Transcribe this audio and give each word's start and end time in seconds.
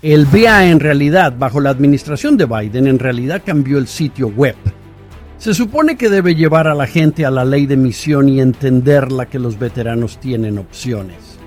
El 0.00 0.26
BA 0.26 0.66
en 0.66 0.78
realidad, 0.78 1.34
bajo 1.36 1.60
la 1.60 1.70
administración 1.70 2.36
de 2.36 2.46
Biden, 2.46 2.86
en 2.86 3.00
realidad 3.00 3.42
cambió 3.44 3.78
el 3.78 3.88
sitio 3.88 4.28
web. 4.28 4.54
Se 5.38 5.54
supone 5.54 5.96
que 5.96 6.08
debe 6.08 6.36
llevar 6.36 6.68
a 6.68 6.74
la 6.76 6.86
gente 6.86 7.26
a 7.26 7.32
la 7.32 7.44
ley 7.44 7.66
de 7.66 7.76
misión 7.76 8.28
y 8.28 8.40
entenderla 8.40 9.26
que 9.26 9.40
los 9.40 9.58
veteranos 9.58 10.20
tienen 10.20 10.56
opciones. 10.58 11.40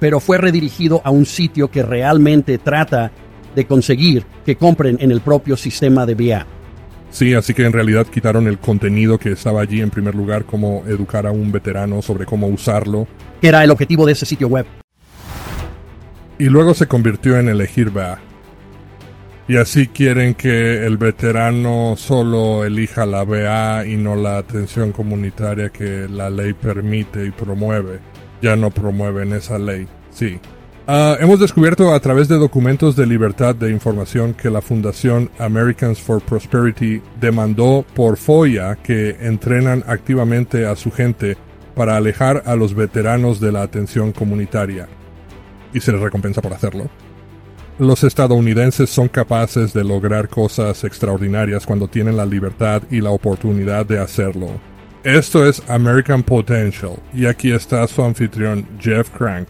Pero 0.00 0.18
fue 0.18 0.38
redirigido 0.38 1.00
a 1.04 1.12
un 1.12 1.24
sitio 1.24 1.70
que 1.70 1.84
realmente 1.84 2.58
trata 2.58 3.12
de 3.54 3.64
conseguir 3.64 4.26
que 4.44 4.56
compren 4.56 4.98
en 5.00 5.12
el 5.12 5.20
propio 5.20 5.56
sistema 5.56 6.04
de 6.04 6.14
BA. 6.16 6.46
Sí, 7.10 7.32
así 7.34 7.54
que 7.54 7.64
en 7.64 7.72
realidad 7.72 8.08
quitaron 8.08 8.48
el 8.48 8.58
contenido 8.58 9.18
que 9.18 9.30
estaba 9.30 9.60
allí 9.60 9.80
en 9.80 9.90
primer 9.90 10.16
lugar, 10.16 10.46
cómo 10.46 10.82
educar 10.88 11.28
a 11.28 11.30
un 11.30 11.52
veterano 11.52 12.02
sobre 12.02 12.26
cómo 12.26 12.48
usarlo. 12.48 13.06
Que 13.40 13.46
era 13.46 13.62
el 13.62 13.70
objetivo 13.70 14.04
de 14.04 14.12
ese 14.14 14.26
sitio 14.26 14.48
web. 14.48 14.66
Y 16.38 16.44
luego 16.46 16.74
se 16.74 16.86
convirtió 16.86 17.38
en 17.38 17.48
elegir 17.48 17.90
BA. 17.90 18.18
Y 19.48 19.56
así 19.56 19.86
quieren 19.86 20.34
que 20.34 20.84
el 20.84 20.96
veterano 20.96 21.94
solo 21.96 22.64
elija 22.64 23.06
la 23.06 23.24
BA 23.24 23.86
y 23.86 23.96
no 23.96 24.16
la 24.16 24.38
atención 24.38 24.92
comunitaria 24.92 25.70
que 25.70 26.08
la 26.08 26.30
ley 26.30 26.52
permite 26.52 27.24
y 27.24 27.30
promueve. 27.30 28.00
Ya 28.42 28.56
no 28.56 28.70
promueven 28.70 29.32
esa 29.32 29.58
ley. 29.58 29.86
Sí, 30.10 30.40
Uh, 30.88 31.18
hemos 31.18 31.40
descubierto 31.40 31.92
a 31.92 31.98
través 31.98 32.28
de 32.28 32.36
documentos 32.36 32.94
de 32.94 33.06
libertad 33.06 33.56
de 33.56 33.72
información 33.72 34.34
que 34.34 34.50
la 34.50 34.62
Fundación 34.62 35.32
Americans 35.36 36.00
for 36.00 36.22
Prosperity 36.22 37.02
demandó 37.20 37.84
por 37.92 38.16
FOIA 38.16 38.76
que 38.76 39.16
entrenan 39.18 39.82
activamente 39.88 40.64
a 40.64 40.76
su 40.76 40.92
gente 40.92 41.36
para 41.74 41.96
alejar 41.96 42.44
a 42.46 42.54
los 42.54 42.74
veteranos 42.74 43.40
de 43.40 43.50
la 43.50 43.62
atención 43.62 44.12
comunitaria. 44.12 44.86
Y 45.76 45.80
se 45.80 45.92
les 45.92 46.00
recompensa 46.00 46.40
por 46.40 46.54
hacerlo. 46.54 46.88
Los 47.78 48.02
estadounidenses 48.02 48.88
son 48.88 49.08
capaces 49.08 49.74
de 49.74 49.84
lograr 49.84 50.30
cosas 50.30 50.82
extraordinarias 50.84 51.66
cuando 51.66 51.86
tienen 51.86 52.16
la 52.16 52.24
libertad 52.24 52.82
y 52.90 53.02
la 53.02 53.10
oportunidad 53.10 53.84
de 53.84 53.98
hacerlo. 53.98 54.58
Esto 55.04 55.46
es 55.46 55.62
American 55.68 56.22
Potential 56.22 56.94
y 57.12 57.26
aquí 57.26 57.52
está 57.52 57.86
su 57.88 58.02
anfitrión 58.02 58.66
Jeff 58.80 59.10
Crank. 59.10 59.48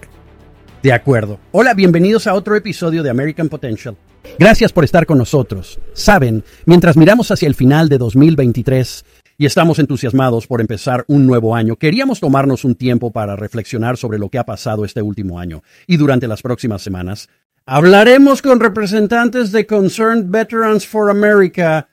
De 0.83 0.93
acuerdo. 0.93 1.39
Hola, 1.53 1.75
bienvenidos 1.75 2.27
a 2.27 2.35
otro 2.35 2.57
episodio 2.57 3.05
de 3.05 3.11
American 3.11 3.49
Potential. 3.49 3.97
Gracias 4.37 4.73
por 4.73 4.83
estar 4.83 5.07
con 5.07 5.19
nosotros. 5.19 5.79
Saben, 5.93 6.43
mientras 6.65 6.97
miramos 6.97 7.31
hacia 7.31 7.47
el 7.47 7.55
final 7.55 7.89
de 7.89 7.99
2023 7.99 9.05
y 9.39 9.47
estamos 9.47 9.79
entusiasmados 9.79 10.47
por 10.47 10.61
empezar 10.61 11.05
un 11.09 11.27
nuevo 11.27 11.55
año, 11.55 11.77
queríamos 11.77 12.21
tomarnos 12.21 12.65
un 12.65 12.75
tiempo 12.75 13.11
para 13.11 13.37
reflexionar 13.37 13.97
sobre 13.97 14.19
lo 14.19 14.29
que 14.29 14.39
ha 14.39 14.47
pasado 14.47 14.85
este 14.85 15.03
último 15.03 15.39
año 15.39 15.63
y 15.87 15.97
durante 15.97 16.29
las 16.29 16.43
próximas 16.43 16.83
semanas. 16.83 17.29
Hablaremos 17.67 18.43
con 18.43 18.61
representantes 18.61 19.53
de 19.53 19.67
Concerned 19.67 20.27
Veterans 20.29 20.87
for 20.87 21.11
America, 21.11 21.89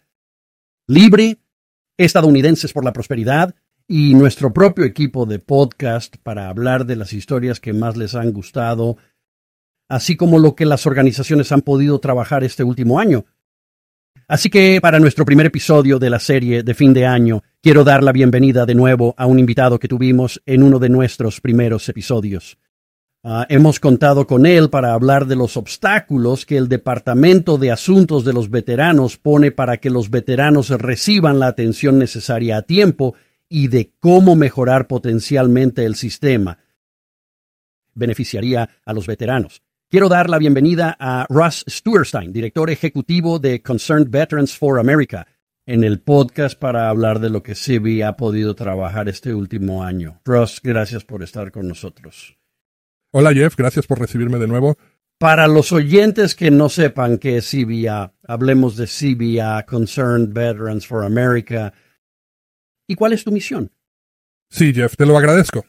Libre, 0.88 1.39
Estadounidenses 1.97 2.73
por 2.73 2.86
la 2.86 2.94
Prosperidad, 2.94 3.55
y 3.88 4.14
nuestro 4.14 4.53
propio 4.53 4.86
equipo 4.86 5.25
de 5.25 5.39
podcast 5.39 6.16
para 6.23 6.49
hablar 6.49 6.86
de 6.86 6.95
las 6.95 7.14
historias 7.14 7.59
que 7.59 7.73
más 7.73 7.97
les 7.97 8.16
han 8.16 8.31
gustado, 8.31 8.97
así 9.89 10.16
como 10.16 10.39
lo 10.39 10.55
que 10.55 10.66
las 10.66 10.86
organizaciones 10.88 11.52
han 11.52 11.61
podido 11.61 11.99
trabajar 11.99 12.44
este 12.44 12.64
último 12.64 12.99
año. 12.99 13.25
Así 14.34 14.50
que 14.50 14.80
para 14.81 15.00
nuestro 15.00 15.26
primer 15.26 15.45
episodio 15.45 16.00
de 16.00 16.09
la 16.09 16.17
serie 16.17 16.64
de 16.64 16.73
fin 16.73 16.92
de 16.92 17.06
año, 17.06 17.44
quiero 17.62 17.84
dar 17.84 18.02
la 18.03 18.12
bienvenida 18.12 18.66
de 18.66 18.73
nuevo 18.73 19.14
a 19.16 19.28
un 19.28 19.38
invitado 19.38 19.78
que 19.78 19.88
tuvimos 19.88 20.42
en 20.48 20.64
uno 20.64 20.80
de 20.80 20.89
nuestros 20.89 21.39
primeros 21.39 21.88
episodios. 21.88 22.58
Ah, 23.23 23.45
hemos 23.48 23.80
contado 23.80 24.26
con 24.26 24.48
él 24.48 24.72
para 24.72 24.95
hablar 24.95 25.28
de 25.28 25.36
los 25.36 25.56
obstáculos 25.56 26.48
que 26.48 26.58
el 26.58 26.67
Departamento 26.67 27.59
de 27.59 27.70
Asuntos 27.70 28.26
de 28.26 28.34
los 28.34 28.50
Veteranos 28.50 29.17
pone 29.17 29.52
para 29.52 29.78
que 29.78 29.92
los 29.92 30.09
veteranos 30.09 30.72
reciban 30.72 31.38
la 31.38 31.45
atención 31.45 32.00
necesaria 32.00 32.58
a 32.58 32.64
tiempo 32.64 33.14
y 33.48 33.67
de 33.67 33.94
cómo 34.00 34.36
mejorar 34.36 34.88
potencialmente 34.88 35.86
el 35.86 35.94
sistema. 35.94 36.58
Beneficiaría 37.94 38.67
a 38.83 38.94
los 38.94 39.05
veteranos. 39.05 39.61
Quiero 39.93 40.09
dar 40.09 40.27
la 40.27 40.39
bienvenida 40.39 40.98
a 40.99 41.27
Russ 41.30 41.64
Stuerstein, 41.70 42.33
director 42.33 42.67
ejecutivo 42.71 43.37
de 43.37 43.61
Concerned 43.61 44.08
Veterans 44.09 44.58
for 44.58 44.80
America, 44.80 45.27
en 45.67 45.83
el 45.83 45.99
podcast 45.99 46.58
para 46.58 46.89
hablar 46.89 47.20
de 47.20 47.30
lo 47.30 47.43
que 47.43 47.54
CB 47.54 48.03
ha 48.03 48.17
podido 48.17 48.55
trabajar 48.55 49.08
este 49.08 49.36
último 49.36 49.83
año. 49.83 50.20
Russ, 50.26 50.59
gracias 50.64 51.05
por 51.05 51.21
estar 51.21 51.52
con 51.52 51.67
nosotros. 51.67 52.36
Hola 53.11 53.36
Jeff, 53.36 53.55
gracias 53.55 53.86
por 53.86 53.99
recibirme 53.99 54.39
de 54.39 54.48
nuevo. 54.48 54.80
Para 55.20 55.48
los 55.48 55.71
oyentes 55.71 56.33
que 56.33 56.49
no 56.49 56.70
sepan 56.70 57.20
qué 57.20 57.37
es 57.37 57.52
CBA, 57.52 58.15
hablemos 58.27 58.76
de 58.76 58.87
CBA, 58.87 59.64
Concerned 59.67 60.33
Veterans 60.33 60.87
for 60.87 61.05
America. 61.05 61.71
¿Y 62.87 62.95
cuál 62.95 63.14
es 63.14 63.23
tu 63.23 63.32
misión? 63.32 63.71
Sí, 64.49 64.73
Jeff, 64.73 64.95
te 64.98 65.05
lo 65.05 65.15
agradezco. 65.15 65.64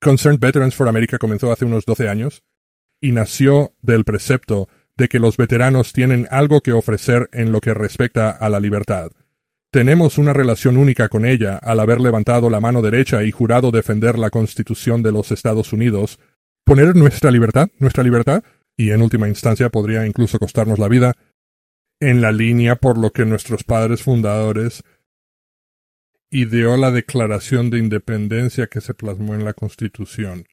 Concerned 0.00 0.40
Veterans 0.40 0.74
for 0.74 0.88
America 0.88 1.18
comenzó 1.18 1.52
hace 1.52 1.66
unos 1.66 1.84
12 1.84 2.08
años 2.08 2.42
y 3.00 3.12
nació 3.12 3.72
del 3.82 4.04
precepto 4.04 4.68
de 4.96 5.08
que 5.08 5.18
los 5.18 5.36
veteranos 5.36 5.92
tienen 5.92 6.28
algo 6.30 6.60
que 6.60 6.72
ofrecer 6.72 7.30
en 7.32 7.52
lo 7.52 7.60
que 7.60 7.72
respecta 7.74 8.30
a 8.30 8.48
la 8.48 8.60
libertad. 8.60 9.10
Tenemos 9.70 10.18
una 10.18 10.32
relación 10.32 10.76
única 10.76 11.08
con 11.08 11.24
ella 11.24 11.56
al 11.56 11.80
haber 11.80 12.00
levantado 12.00 12.50
la 12.50 12.60
mano 12.60 12.82
derecha 12.82 13.22
y 13.22 13.30
jurado 13.30 13.70
defender 13.70 14.18
la 14.18 14.30
Constitución 14.30 15.02
de 15.02 15.12
los 15.12 15.30
Estados 15.30 15.72
Unidos, 15.72 16.18
poner 16.64 16.96
nuestra 16.96 17.30
libertad, 17.30 17.68
nuestra 17.78 18.02
libertad, 18.02 18.42
y 18.76 18.90
en 18.90 19.00
última 19.00 19.28
instancia 19.28 19.68
podría 19.70 20.06
incluso 20.06 20.38
costarnos 20.38 20.78
la 20.78 20.88
vida, 20.88 21.16
en 22.00 22.20
la 22.20 22.32
línea 22.32 22.76
por 22.76 22.98
lo 22.98 23.12
que 23.12 23.24
nuestros 23.24 23.62
padres 23.62 24.02
fundadores 24.02 24.82
ideó 26.30 26.76
la 26.76 26.90
Declaración 26.90 27.70
de 27.70 27.78
Independencia 27.78 28.66
que 28.66 28.80
se 28.80 28.94
plasmó 28.94 29.34
en 29.34 29.44
la 29.44 29.52
Constitución. 29.52 30.46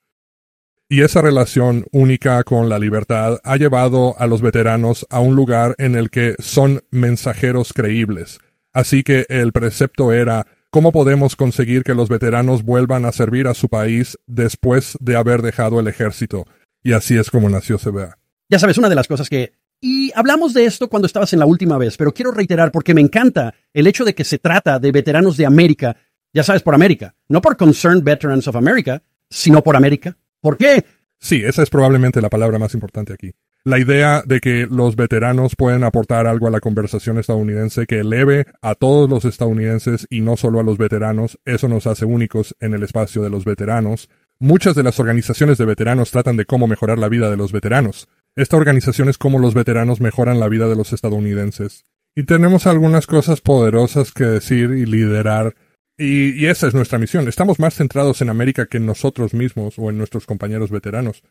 Y 0.89 1.01
esa 1.01 1.21
relación 1.21 1.85
única 1.91 2.43
con 2.43 2.69
la 2.69 2.79
libertad 2.79 3.39
ha 3.43 3.57
llevado 3.57 4.15
a 4.19 4.27
los 4.27 4.41
veteranos 4.41 5.05
a 5.09 5.19
un 5.19 5.35
lugar 5.35 5.75
en 5.79 5.95
el 5.95 6.09
que 6.09 6.35
son 6.39 6.81
mensajeros 6.91 7.73
creíbles. 7.73 8.39
Así 8.73 9.03
que 9.03 9.25
el 9.29 9.51
precepto 9.51 10.13
era 10.13 10.47
¿Cómo 10.69 10.91
podemos 10.91 11.37
conseguir 11.37 11.83
que 11.83 11.93
los 11.93 12.09
veteranos 12.09 12.63
vuelvan 12.63 13.05
a 13.05 13.13
servir 13.13 13.47
a 13.47 13.53
su 13.53 13.69
país 13.69 14.17
después 14.27 14.97
de 14.99 15.15
haber 15.15 15.41
dejado 15.41 15.79
el 15.79 15.87
ejército? 15.87 16.45
Y 16.83 16.91
así 16.91 17.17
es 17.17 17.31
como 17.31 17.49
nació 17.49 17.77
CBA. 17.77 18.17
Ya 18.49 18.59
sabes, 18.59 18.77
una 18.77 18.89
de 18.89 18.95
las 18.95 19.07
cosas 19.07 19.29
que 19.29 19.53
y 19.79 20.11
hablamos 20.13 20.53
de 20.53 20.65
esto 20.65 20.89
cuando 20.89 21.05
estabas 21.05 21.31
en 21.33 21.39
la 21.39 21.45
última 21.45 21.77
vez, 21.77 21.97
pero 21.97 22.13
quiero 22.13 22.31
reiterar 22.31 22.71
porque 22.71 22.93
me 22.93 23.01
encanta 23.01 23.53
el 23.73 23.87
hecho 23.87 24.03
de 24.03 24.13
que 24.13 24.23
se 24.23 24.39
trata 24.39 24.79
de 24.79 24.91
veteranos 24.91 25.37
de 25.37 25.45
América, 25.45 25.95
ya 26.33 26.43
sabes, 26.43 26.63
por 26.63 26.73
América, 26.73 27.15
no 27.29 27.41
por 27.41 27.57
Concerned 27.57 28.03
Veterans 28.03 28.47
of 28.47 28.55
America, 28.55 29.03
sino 29.29 29.63
por 29.63 29.75
América. 29.75 30.17
¿Por 30.41 30.57
qué? 30.57 30.85
Sí, 31.19 31.43
esa 31.43 31.63
es 31.63 31.69
probablemente 31.69 32.21
la 32.21 32.29
palabra 32.29 32.59
más 32.59 32.73
importante 32.73 33.13
aquí. 33.13 33.33
La 33.63 33.79
idea 33.79 34.23
de 34.25 34.39
que 34.39 34.65
los 34.69 34.95
veteranos 34.95 35.55
pueden 35.57 35.83
aportar 35.83 36.25
algo 36.25 36.47
a 36.47 36.51
la 36.51 36.61
conversación 36.61 37.17
estadounidense 37.17 37.85
que 37.85 37.99
eleve 37.99 38.45
a 38.61 38.75
todos 38.75 39.09
los 39.09 39.25
estadounidenses 39.25 40.07
y 40.09 40.21
no 40.21 40.37
solo 40.37 40.61
a 40.61 40.63
los 40.63 40.77
veteranos, 40.77 41.37
eso 41.43 41.67
nos 41.67 41.85
hace 41.85 42.05
únicos 42.05 42.55
en 42.61 42.73
el 42.73 42.83
espacio 42.83 43.21
de 43.23 43.29
los 43.29 43.43
veteranos. 43.43 44.09
Muchas 44.39 44.73
de 44.73 44.83
las 44.83 45.01
organizaciones 45.01 45.57
de 45.57 45.65
veteranos 45.65 46.11
tratan 46.11 46.37
de 46.37 46.45
cómo 46.45 46.67
mejorar 46.67 46.97
la 46.97 47.09
vida 47.09 47.29
de 47.29 47.35
los 47.35 47.51
veteranos. 47.51 48.07
Esta 48.37 48.55
organización 48.55 49.09
es 49.09 49.17
como 49.17 49.39
los 49.39 49.53
veteranos 49.53 49.99
mejoran 49.99 50.39
la 50.39 50.47
vida 50.47 50.69
de 50.69 50.75
los 50.75 50.93
estadounidenses. 50.93 51.83
Y 52.15 52.23
tenemos 52.23 52.67
algunas 52.67 53.05
cosas 53.05 53.41
poderosas 53.41 54.11
que 54.11 54.23
decir 54.23 54.71
y 54.71 54.85
liderar. 54.85 55.55
Y, 55.97 56.45
esa 56.45 56.67
es 56.67 56.73
nuestra 56.75 56.99
misión. 56.99 57.27
Estamos 57.27 57.59
más 57.59 57.73
centrados 57.73 58.21
en 58.21 58.29
América 58.29 58.67
que 58.67 58.77
en 58.77 58.85
nosotros 58.85 59.33
mismos 59.33 59.75
o 59.77 59.89
en 59.89 59.97
nuestros 59.97 60.25
compañeros 60.25 60.69
veteranos. 60.69 61.23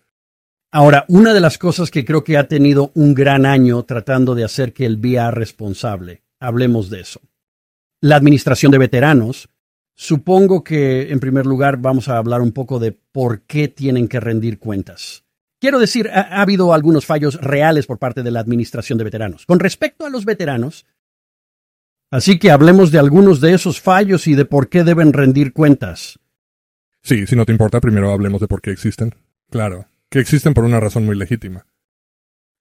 Ahora, 0.73 1.05
una 1.09 1.33
de 1.33 1.41
las 1.41 1.59
cosas 1.59 1.91
que 1.91 2.05
creo 2.05 2.25
que 2.25 2.37
ha 2.37 2.49
tenido 2.49 2.91
un 2.95 3.15
gran 3.15 3.47
año 3.47 3.85
tratando 3.85 4.35
de 4.35 4.45
hacer 4.45 4.73
que 4.73 4.85
el 4.85 4.97
BIA 4.97 5.31
responsable, 5.31 6.25
hablemos 6.41 6.91
de 6.91 7.01
eso. 7.01 7.21
La 8.01 8.17
administración 8.17 8.73
de 8.73 8.79
veteranos, 8.79 9.49
supongo 9.95 10.65
que 10.65 11.13
en 11.13 11.21
primer 11.21 11.47
lugar 11.47 11.77
vamos 11.79 12.09
a 12.09 12.19
hablar 12.19 12.43
un 12.43 12.53
poco 12.53 12.81
de 12.81 12.93
por 12.93 13.43
qué 13.43 13.69
tienen 13.69 14.09
que 14.09 14.21
rendir 14.21 14.59
cuentas. 14.59 15.25
Quiero 15.61 15.79
decir, 15.79 16.11
ha, 16.13 16.43
habido 16.43 16.75
algunos 16.75 17.07
fallos 17.07 17.41
reales 17.41 17.87
por 17.87 17.99
parte 17.99 18.23
de 18.23 18.31
la 18.31 18.41
Administración 18.41 18.99
de 18.99 19.05
Veteranos. 19.05 19.47
Con 19.47 19.61
respecto 19.61 20.05
a 20.05 20.11
los 20.11 20.25
veteranos, 20.25 20.85
así 22.11 22.39
que 22.39 22.51
hablemos 22.51 22.91
de 22.91 22.99
algunos 22.99 23.41
de 23.41 23.55
esos 23.55 23.81
fallos 23.81 24.27
y 24.27 24.35
de 24.35 24.45
por 24.45 24.69
qué 24.69 24.85
deben 24.85 25.13
rendir 25.13 25.53
cuentas. 25.53 26.19
Sí, 27.03 27.27
si 27.27 27.37
no 27.37 27.47
te 27.47 27.53
importa, 27.53 27.81
primero 27.81 28.11
hablemos 28.11 28.41
de 28.41 28.49
por 28.49 28.61
qué 28.61 28.71
existen. 28.71 29.15
Claro, 29.51 29.87
que 30.11 30.19
existen 30.19 30.55
por 30.55 30.65
una 30.65 30.81
razón 30.81 31.07
muy 31.07 31.17
legítima. 31.17 31.67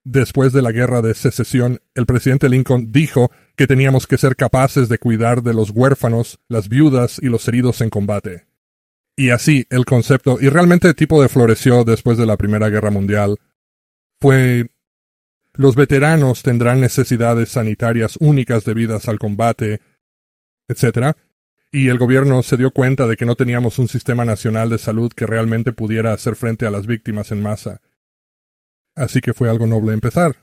Después 0.04 0.54
de 0.54 0.62
la 0.62 0.72
guerra 0.72 1.02
de 1.02 1.16
secesión, 1.16 1.82
el 1.96 2.06
presidente 2.06 2.48
Lincoln 2.48 2.92
dijo 2.92 3.32
que 3.56 3.66
teníamos 3.66 4.06
que 4.06 4.20
ser 4.20 4.36
capaces 4.36 4.88
de 4.88 5.00
cuidar 5.00 5.42
de 5.42 5.56
los 5.56 5.72
huérfanos, 5.72 6.40
las 6.48 6.70
viudas 6.70 7.20
y 7.20 7.26
los 7.26 7.48
heridos 7.48 7.82
en 7.82 7.90
combate. 7.90 8.46
Y 9.16 9.32
así 9.32 9.66
el 9.72 9.86
concepto, 9.86 10.38
y 10.40 10.50
realmente 10.50 10.90
el 10.90 10.96
tipo 10.96 11.22
de 11.24 11.28
floreció 11.28 11.84
después 11.84 12.20
de 12.20 12.28
la 12.28 12.38
Primera 12.38 12.70
Guerra 12.70 12.92
Mundial, 12.92 13.40
fue 14.20 14.70
Los 15.58 15.76
veteranos 15.76 16.44
tendrán 16.44 16.82
necesidades 16.82 17.50
sanitarias 17.50 18.18
únicas 18.20 18.66
debidas 18.66 19.08
al 19.08 19.20
combate, 19.20 19.80
etc. 20.68 21.16
Y 21.72 21.88
el 21.88 21.98
gobierno 21.98 22.44
se 22.44 22.58
dio 22.58 22.72
cuenta 22.72 23.08
de 23.08 23.16
que 23.16 23.26
no 23.26 23.36
teníamos 23.36 23.80
un 23.80 23.88
sistema 23.88 24.26
nacional 24.26 24.70
de 24.70 24.78
salud 24.78 25.12
que 25.14 25.26
realmente 25.26 25.72
pudiera 25.72 26.12
hacer 26.12 26.36
frente 26.36 26.66
a 26.66 26.72
las 26.72 26.88
víctimas 26.88 27.32
en 27.32 27.42
masa. 27.42 27.82
Así 28.96 29.22
que 29.22 29.34
fue 29.34 29.50
algo 29.50 29.66
noble 29.66 29.94
empezar. 29.94 30.36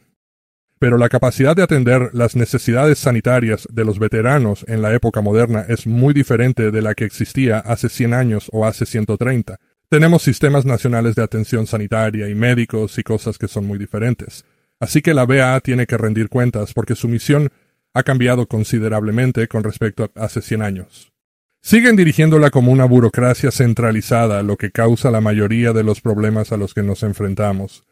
Pero 0.78 0.98
la 0.98 1.08
capacidad 1.08 1.54
de 1.54 1.62
atender 1.62 2.10
las 2.12 2.34
necesidades 2.34 2.98
sanitarias 2.98 3.68
de 3.70 3.84
los 3.84 3.98
veteranos 3.98 4.64
en 4.66 4.82
la 4.82 4.94
época 4.94 5.20
moderna 5.20 5.64
es 5.68 5.86
muy 5.86 6.12
diferente 6.12 6.70
de 6.70 6.82
la 6.82 6.94
que 6.94 7.04
existía 7.04 7.58
hace 7.58 7.88
100 7.88 8.14
años 8.14 8.48
o 8.50 8.66
hace 8.66 8.84
130. 8.84 9.58
Tenemos 9.88 10.22
sistemas 10.22 10.64
nacionales 10.64 11.14
de 11.14 11.22
atención 11.22 11.66
sanitaria 11.66 12.28
y 12.28 12.34
médicos 12.34 12.98
y 12.98 13.02
cosas 13.02 13.38
que 13.38 13.46
son 13.46 13.66
muy 13.66 13.78
diferentes. 13.78 14.44
Así 14.82 15.00
que 15.00 15.14
la 15.14 15.26
BA 15.26 15.60
tiene 15.60 15.86
que 15.86 15.96
rendir 15.96 16.28
cuentas 16.28 16.74
porque 16.74 16.96
su 16.96 17.06
misión 17.06 17.50
ha 17.94 18.02
cambiado 18.02 18.48
considerablemente 18.48 19.46
con 19.46 19.62
respecto 19.62 20.10
a 20.16 20.24
hace 20.24 20.42
100 20.42 20.60
años. 20.60 21.12
Siguen 21.60 21.94
dirigiéndola 21.94 22.50
como 22.50 22.72
una 22.72 22.84
burocracia 22.84 23.52
centralizada, 23.52 24.42
lo 24.42 24.56
que 24.56 24.72
causa 24.72 25.12
la 25.12 25.20
mayoría 25.20 25.72
de 25.72 25.84
los 25.84 26.00
problemas 26.00 26.50
a 26.50 26.56
los 26.56 26.74
que 26.74 26.82
nos 26.82 27.04
enfrentamos. 27.04 27.84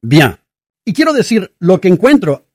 Bien. 0.00 0.38
Y 0.86 0.94
quiero 0.94 1.12
decir, 1.12 1.54
lo 1.58 1.82
que 1.82 1.88
encuentro, 1.88 2.46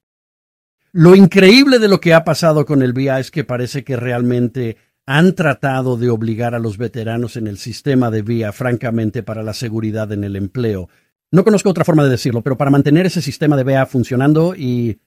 lo 0.91 1.15
increíble 1.15 1.77
de 1.77 1.87
lo 1.87 2.01
que 2.01 2.15
ha 2.15 2.23
pasado 2.23 2.65
con 2.65 2.81
el 2.81 2.93
VIA 2.93 3.19
es 3.19 3.29
que 3.29 3.43
parece 3.43 3.83
que 3.83 3.95
realmente 3.95 4.77
han 5.05 5.35
tratado 5.35 5.97
de 5.97 6.09
obligar 6.09 6.55
a 6.55 6.59
los 6.59 6.79
veteranos 6.79 7.37
en 7.37 7.45
el 7.45 7.59
sistema 7.59 8.09
de 8.09 8.23
vía, 8.23 8.51
francamente, 8.51 9.21
para 9.21 9.43
la 9.43 9.53
seguridad 9.53 10.11
en 10.11 10.23
el 10.23 10.35
empleo. 10.35 10.89
No 11.35 11.43
conozco 11.43 11.69
otra 11.69 11.83
forma 11.83 12.05
de 12.05 12.11
decirlo, 12.11 12.41
pero 12.41 12.57
para 12.57 12.71
mantener 12.71 13.05
ese 13.07 13.21
sistema 13.21 13.57
de 13.57 13.65
VA 13.65 13.85
funcionando 13.85 14.55
y 14.55 15.01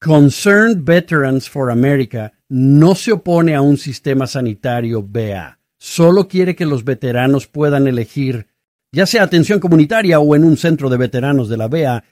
Concerned 0.00 0.78
Veterans 0.82 1.50
for 1.50 1.70
America 1.70 2.32
no 2.48 2.94
se 2.94 3.12
opone 3.12 3.54
a 3.54 3.60
un 3.60 3.76
sistema 3.76 4.26
sanitario 4.26 5.06
VA. 5.06 5.58
Solo 5.76 6.26
quiere 6.26 6.56
que 6.56 6.64
los 6.64 6.86
veteranos 6.86 7.46
puedan 7.46 7.86
elegir, 7.86 8.46
ya 8.92 9.04
sea 9.04 9.24
atención 9.24 9.60
comunitaria 9.60 10.20
o 10.20 10.36
en 10.36 10.42
un 10.42 10.56
centro 10.56 10.88
de 10.88 10.96
veteranos 10.96 11.50
de 11.50 11.56
la 11.58 11.68
VA. 11.68 12.02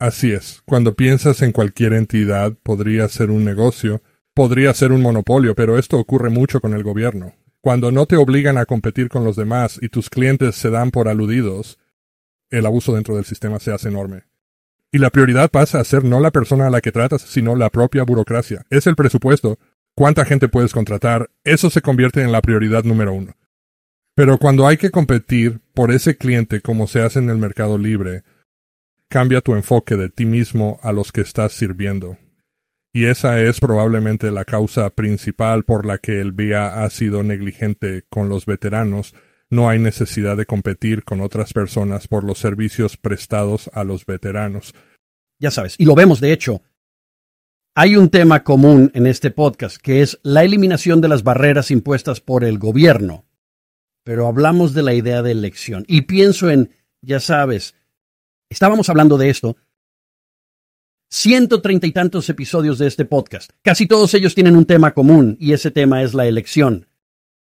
Así 0.00 0.32
es. 0.32 0.62
Cuando 0.64 0.96
piensas 0.96 1.42
en 1.42 1.52
cualquier 1.52 1.92
entidad, 1.92 2.54
podría 2.64 3.06
ser 3.06 3.30
un 3.30 3.44
negocio, 3.44 4.02
podría 4.34 4.74
ser 4.74 4.90
un 4.90 5.00
monopolio, 5.00 5.54
pero 5.54 5.78
esto 5.78 6.00
ocurre 6.00 6.30
mucho 6.30 6.60
con 6.60 6.74
el 6.74 6.82
gobierno. 6.82 7.34
Cuando 7.60 7.92
no 7.92 8.06
te 8.06 8.16
obligan 8.16 8.58
a 8.58 8.66
competir 8.66 9.08
con 9.08 9.22
los 9.22 9.36
demás 9.36 9.78
y 9.80 9.90
tus 9.90 10.10
clientes 10.10 10.56
se 10.56 10.70
dan 10.70 10.90
por 10.90 11.06
aludidos, 11.06 11.78
el 12.50 12.66
abuso 12.66 12.94
dentro 12.94 13.16
del 13.16 13.24
sistema 13.24 13.58
se 13.58 13.72
hace 13.72 13.88
enorme. 13.88 14.24
Y 14.92 14.98
la 14.98 15.10
prioridad 15.10 15.50
pasa 15.50 15.80
a 15.80 15.84
ser 15.84 16.04
no 16.04 16.20
la 16.20 16.30
persona 16.30 16.66
a 16.66 16.70
la 16.70 16.80
que 16.80 16.92
tratas, 16.92 17.22
sino 17.22 17.56
la 17.56 17.70
propia 17.70 18.04
burocracia. 18.04 18.64
Es 18.70 18.86
el 18.86 18.94
presupuesto. 18.94 19.58
¿Cuánta 19.96 20.24
gente 20.24 20.48
puedes 20.48 20.72
contratar? 20.72 21.30
Eso 21.42 21.70
se 21.70 21.82
convierte 21.82 22.22
en 22.22 22.32
la 22.32 22.42
prioridad 22.42 22.84
número 22.84 23.12
uno. 23.12 23.36
Pero 24.14 24.38
cuando 24.38 24.66
hay 24.66 24.76
que 24.76 24.90
competir 24.90 25.60
por 25.72 25.90
ese 25.90 26.16
cliente 26.16 26.60
como 26.60 26.86
se 26.86 27.02
hace 27.02 27.18
en 27.18 27.30
el 27.30 27.38
mercado 27.38 27.78
libre, 27.78 28.22
cambia 29.08 29.40
tu 29.40 29.54
enfoque 29.54 29.96
de 29.96 30.08
ti 30.08 30.24
mismo 30.24 30.78
a 30.82 30.92
los 30.92 31.10
que 31.10 31.22
estás 31.22 31.52
sirviendo 31.52 32.16
y 32.94 33.06
esa 33.06 33.40
es 33.40 33.58
probablemente 33.58 34.30
la 34.30 34.44
causa 34.44 34.88
principal 34.90 35.64
por 35.64 35.84
la 35.84 35.98
que 35.98 36.20
el 36.20 36.30
VIA 36.30 36.84
ha 36.84 36.90
sido 36.90 37.24
negligente 37.24 38.04
con 38.08 38.28
los 38.28 38.46
veteranos. 38.46 39.16
No 39.50 39.68
hay 39.68 39.78
necesidad 39.78 40.36
de 40.36 40.46
competir 40.46 41.04
con 41.04 41.20
otras 41.20 41.52
personas 41.52 42.08
por 42.08 42.24
los 42.24 42.38
servicios 42.38 42.96
prestados 42.96 43.70
a 43.72 43.84
los 43.84 44.06
veteranos. 44.06 44.74
Ya 45.38 45.50
sabes, 45.50 45.76
y 45.78 45.84
lo 45.84 45.94
vemos 45.94 46.20
de 46.20 46.32
hecho. 46.32 46.62
Hay 47.76 47.96
un 47.96 48.08
tema 48.08 48.44
común 48.44 48.90
en 48.94 49.06
este 49.06 49.30
podcast 49.30 49.76
que 49.76 50.00
es 50.00 50.20
la 50.22 50.44
eliminación 50.44 51.00
de 51.00 51.08
las 51.08 51.24
barreras 51.24 51.70
impuestas 51.70 52.20
por 52.20 52.44
el 52.44 52.58
gobierno. 52.58 53.24
Pero 54.04 54.26
hablamos 54.26 54.74
de 54.74 54.82
la 54.82 54.94
idea 54.94 55.22
de 55.22 55.32
elección. 55.32 55.84
Y 55.88 56.02
pienso 56.02 56.50
en, 56.50 56.70
ya 57.00 57.20
sabes, 57.20 57.74
estábamos 58.48 58.88
hablando 58.88 59.18
de 59.18 59.30
esto 59.30 59.56
ciento 61.10 61.62
treinta 61.62 61.86
y 61.86 61.92
tantos 61.92 62.28
episodios 62.28 62.78
de 62.78 62.88
este 62.88 63.04
podcast. 63.04 63.50
Casi 63.62 63.86
todos 63.86 64.14
ellos 64.14 64.34
tienen 64.34 64.56
un 64.56 64.66
tema 64.66 64.92
común 64.94 65.36
y 65.38 65.52
ese 65.52 65.70
tema 65.70 66.02
es 66.02 66.12
la 66.12 66.26
elección. 66.26 66.86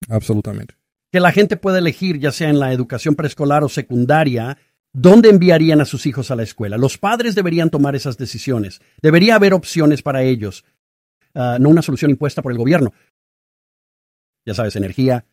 Absolutamente. 0.07 0.75
Que 1.15 1.21
la 1.21 1.31
gente 1.31 1.55
pueda 1.55 1.79
elegir, 1.79 2.19
ya 2.19 2.33
sea 2.33 2.49
en 2.49 2.59
la 2.59 2.73
educación 2.73 3.15
preescolar 3.15 3.63
o 3.63 3.69
secundaria, 3.69 4.57
dónde 4.91 5.29
enviarían 5.29 5.79
a 5.79 5.85
sus 5.85 6.05
hijos 6.07 6.29
a 6.29 6.35
la 6.35 6.43
escuela. 6.43 6.77
Los 6.77 6.97
padres 6.97 7.35
deberían 7.35 7.69
tomar 7.69 7.95
esas 7.95 8.17
decisiones. 8.17 8.81
Debería 9.01 9.35
haber 9.35 9.53
opciones 9.53 10.01
para 10.01 10.23
ellos, 10.23 10.65
ah, 11.33 11.55
no 11.57 11.69
una 11.69 11.81
solución 11.81 12.11
impuesta 12.11 12.41
por 12.41 12.51
el 12.51 12.57
gobierno. 12.57 12.91
Ya 14.45 14.53
sabes, 14.53 14.75
energía, 14.75 15.23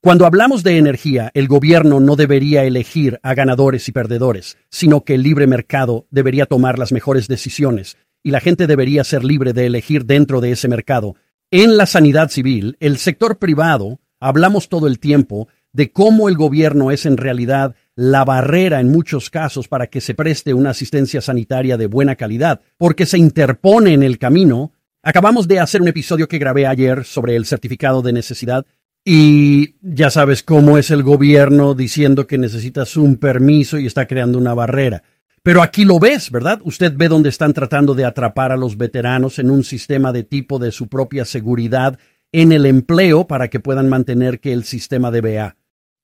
cuando 0.00 0.24
hablamos 0.24 0.62
de 0.62 0.78
energía, 0.78 1.32
el 1.34 1.48
gobierno 1.48 1.98
no 1.98 2.14
debería 2.14 2.62
elegir 2.62 3.18
a 3.24 3.34
ganadores 3.34 3.88
y 3.88 3.90
perdedores, 3.90 4.56
sino 4.70 5.02
que 5.02 5.14
el 5.14 5.24
libre 5.24 5.48
mercado 5.48 6.06
debería 6.12 6.46
tomar 6.46 6.78
las 6.78 6.92
mejores 6.92 7.26
decisiones 7.26 7.96
y 8.22 8.30
la 8.30 8.38
gente 8.38 8.68
debería 8.68 9.02
ser 9.02 9.24
libre 9.24 9.52
de 9.52 9.66
elegir 9.66 10.04
dentro 10.04 10.40
de 10.40 10.52
ese 10.52 10.68
mercado. 10.68 11.16
En 11.50 11.76
la 11.76 11.86
sanidad 11.86 12.28
civil, 12.28 12.76
el 12.78 12.98
sector 12.98 13.38
privado, 13.38 13.98
hablamos 14.20 14.68
todo 14.68 14.86
el 14.86 14.98
tiempo 14.98 15.48
de 15.72 15.92
cómo 15.92 16.28
el 16.28 16.36
gobierno 16.36 16.90
es 16.90 17.04
en 17.04 17.16
realidad 17.16 17.74
la 17.94 18.24
barrera 18.24 18.80
en 18.80 18.90
muchos 18.90 19.28
casos 19.28 19.68
para 19.68 19.88
que 19.88 20.00
se 20.00 20.14
preste 20.14 20.54
una 20.54 20.70
asistencia 20.70 21.20
sanitaria 21.20 21.76
de 21.76 21.86
buena 21.86 22.16
calidad, 22.16 22.60
porque 22.78 23.04
se 23.04 23.18
interpone 23.18 23.92
en 23.92 24.02
el 24.02 24.18
camino. 24.18 24.72
Acabamos 25.02 25.46
de 25.48 25.60
hacer 25.60 25.82
un 25.82 25.88
episodio 25.88 26.28
que 26.28 26.38
grabé 26.38 26.66
ayer 26.66 27.04
sobre 27.04 27.36
el 27.36 27.44
certificado 27.44 28.00
de 28.00 28.14
necesidad 28.14 28.64
y 29.04 29.76
ya 29.82 30.10
sabes 30.10 30.42
cómo 30.42 30.78
es 30.78 30.90
el 30.90 31.02
gobierno 31.02 31.74
diciendo 31.74 32.26
que 32.26 32.38
necesitas 32.38 32.96
un 32.96 33.16
permiso 33.16 33.78
y 33.78 33.86
está 33.86 34.06
creando 34.06 34.38
una 34.38 34.54
barrera. 34.54 35.02
Pero 35.42 35.62
aquí 35.62 35.84
lo 35.84 36.00
ves, 36.00 36.32
¿verdad? 36.32 36.60
Usted 36.64 36.92
ve 36.96 37.06
dónde 37.06 37.28
están 37.28 37.52
tratando 37.52 37.94
de 37.94 38.04
atrapar 38.04 38.50
a 38.50 38.56
los 38.56 38.76
veteranos 38.76 39.38
en 39.38 39.50
un 39.50 39.62
sistema 39.62 40.12
de 40.12 40.24
tipo 40.24 40.58
de 40.58 40.72
su 40.72 40.88
propia 40.88 41.24
seguridad 41.24 42.00
en 42.32 42.52
el 42.52 42.66
empleo 42.66 43.26
para 43.26 43.48
que 43.48 43.60
puedan 43.60 43.88
mantener 43.88 44.40
que 44.40 44.52
el 44.52 44.64
sistema 44.64 45.10
de 45.10 45.20
BA. 45.20 45.56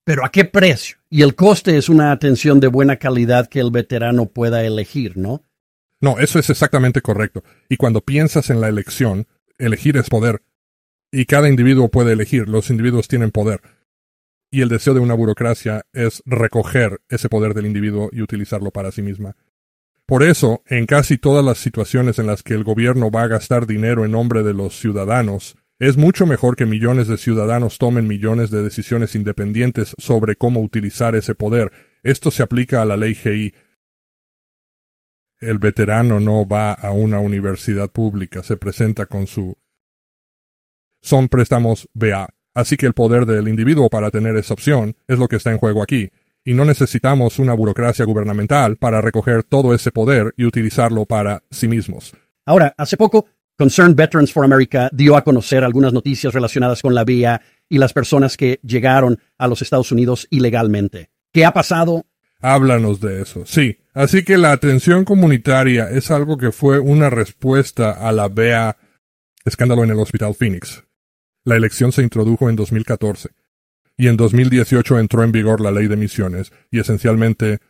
Pero 0.04 0.24
¿a 0.24 0.30
qué 0.30 0.44
precio? 0.44 0.98
Y 1.08 1.22
el 1.22 1.34
coste 1.34 1.76
es 1.76 1.88
una 1.88 2.12
atención 2.12 2.60
de 2.60 2.68
buena 2.68 2.96
calidad 2.96 3.48
que 3.48 3.60
el 3.60 3.70
veterano 3.70 4.26
pueda 4.26 4.64
elegir, 4.64 5.16
¿no? 5.16 5.44
No, 6.00 6.18
eso 6.18 6.38
es 6.38 6.50
exactamente 6.50 7.00
correcto. 7.00 7.44
Y 7.68 7.76
cuando 7.76 8.00
piensas 8.00 8.50
en 8.50 8.60
la 8.60 8.68
elección, 8.68 9.28
elegir 9.58 9.96
es 9.96 10.08
poder 10.08 10.42
y 11.12 11.26
cada 11.26 11.48
individuo 11.50 11.90
puede 11.90 12.14
elegir, 12.14 12.48
los 12.48 12.70
individuos 12.70 13.06
tienen 13.06 13.30
poder. 13.30 13.60
Y 14.50 14.62
el 14.62 14.70
deseo 14.70 14.94
de 14.94 15.00
una 15.00 15.14
burocracia 15.14 15.84
es 15.92 16.22
recoger 16.24 17.02
ese 17.10 17.28
poder 17.28 17.52
del 17.52 17.66
individuo 17.66 18.08
y 18.12 18.22
utilizarlo 18.22 18.70
para 18.70 18.90
sí 18.92 19.02
misma. 19.02 19.36
Por 20.06 20.22
eso, 20.22 20.62
en 20.66 20.86
casi 20.86 21.18
todas 21.18 21.44
las 21.44 21.58
situaciones 21.58 22.18
en 22.18 22.26
las 22.26 22.42
que 22.42 22.54
el 22.54 22.64
gobierno 22.64 23.10
va 23.10 23.22
a 23.22 23.28
gastar 23.28 23.66
dinero 23.66 24.04
en 24.04 24.12
nombre 24.12 24.42
de 24.42 24.54
los 24.54 24.78
ciudadanos, 24.78 25.56
es 25.82 25.96
mucho 25.96 26.26
mejor 26.26 26.54
que 26.54 26.64
millones 26.64 27.08
de 27.08 27.16
ciudadanos 27.16 27.76
tomen 27.76 28.06
millones 28.06 28.52
de 28.52 28.62
decisiones 28.62 29.16
independientes 29.16 29.96
sobre 29.98 30.36
cómo 30.36 30.60
utilizar 30.60 31.16
ese 31.16 31.34
poder. 31.34 31.72
Esto 32.04 32.30
se 32.30 32.44
aplica 32.44 32.82
a 32.82 32.84
la 32.84 32.96
ley 32.96 33.16
GI. 33.16 33.52
El 35.40 35.58
veterano 35.58 36.20
no 36.20 36.46
va 36.46 36.70
a 36.72 36.92
una 36.92 37.18
universidad 37.18 37.90
pública, 37.90 38.44
se 38.44 38.56
presenta 38.56 39.06
con 39.06 39.26
su 39.26 39.58
son 41.00 41.28
préstamos 41.28 41.88
BA. 41.94 42.28
Así 42.54 42.76
que 42.76 42.86
el 42.86 42.92
poder 42.92 43.26
del 43.26 43.48
individuo 43.48 43.90
para 43.90 44.12
tener 44.12 44.36
esa 44.36 44.54
opción 44.54 44.94
es 45.08 45.18
lo 45.18 45.26
que 45.26 45.34
está 45.34 45.50
en 45.50 45.58
juego 45.58 45.82
aquí, 45.82 46.12
y 46.44 46.54
no 46.54 46.64
necesitamos 46.64 47.40
una 47.40 47.54
burocracia 47.54 48.04
gubernamental 48.04 48.76
para 48.76 49.00
recoger 49.00 49.42
todo 49.42 49.74
ese 49.74 49.90
poder 49.90 50.32
y 50.36 50.44
utilizarlo 50.44 51.06
para 51.06 51.42
sí 51.50 51.66
mismos. 51.66 52.14
Ahora, 52.46 52.72
hace 52.78 52.96
poco, 52.96 53.26
Concerned 53.62 53.94
Veterans 53.94 54.32
for 54.32 54.44
America 54.44 54.90
dio 54.92 55.16
a 55.16 55.22
conocer 55.22 55.62
algunas 55.62 55.92
noticias 55.92 56.34
relacionadas 56.34 56.82
con 56.82 56.96
la 56.96 57.04
vía 57.04 57.40
y 57.68 57.78
las 57.78 57.92
personas 57.92 58.36
que 58.36 58.58
llegaron 58.64 59.20
a 59.38 59.46
los 59.46 59.62
Estados 59.62 59.92
Unidos 59.92 60.26
ilegalmente. 60.30 61.10
¿Qué 61.32 61.44
ha 61.44 61.52
pasado? 61.52 62.04
Háblanos 62.40 63.00
de 63.00 63.22
eso. 63.22 63.44
Sí, 63.46 63.78
así 63.94 64.24
que 64.24 64.36
la 64.36 64.50
atención 64.50 65.04
comunitaria 65.04 65.88
es 65.90 66.10
algo 66.10 66.38
que 66.38 66.50
fue 66.50 66.80
una 66.80 67.08
respuesta 67.08 67.92
a 67.92 68.10
la 68.10 68.26
BEA 68.26 68.78
escándalo 69.44 69.84
en 69.84 69.90
el 69.90 70.00
Hospital 70.00 70.34
Phoenix. 70.34 70.82
La 71.44 71.54
elección 71.54 71.92
se 71.92 72.02
introdujo 72.02 72.50
en 72.50 72.56
2014 72.56 73.28
y 73.96 74.08
en 74.08 74.16
2018 74.16 74.98
entró 74.98 75.22
en 75.22 75.30
vigor 75.30 75.60
la 75.60 75.70
ley 75.70 75.86
de 75.86 75.96
misiones 75.96 76.50
y 76.72 76.80
esencialmente 76.80 77.60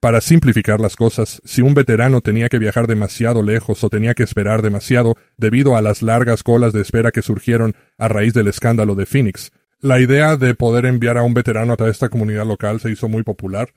para 0.00 0.22
simplificar 0.22 0.80
las 0.80 0.96
cosas, 0.96 1.42
si 1.44 1.60
un 1.60 1.74
veterano 1.74 2.22
tenía 2.22 2.48
que 2.48 2.58
viajar 2.58 2.86
demasiado 2.86 3.42
lejos 3.42 3.84
o 3.84 3.90
tenía 3.90 4.14
que 4.14 4.22
esperar 4.22 4.62
demasiado 4.62 5.16
debido 5.36 5.76
a 5.76 5.82
las 5.82 6.02
largas 6.02 6.42
colas 6.42 6.72
de 6.72 6.80
espera 6.80 7.12
que 7.12 7.22
surgieron 7.22 7.74
a 7.98 8.08
raíz 8.08 8.32
del 8.32 8.48
escándalo 8.48 8.94
de 8.94 9.04
Phoenix, 9.04 9.52
la 9.78 10.00
idea 10.00 10.36
de 10.36 10.54
poder 10.54 10.86
enviar 10.86 11.18
a 11.18 11.22
un 11.22 11.34
veterano 11.34 11.74
a 11.78 11.88
esta 11.88 12.08
comunidad 12.08 12.46
local 12.46 12.80
se 12.80 12.90
hizo 12.90 13.08
muy 13.08 13.22
popular. 13.22 13.72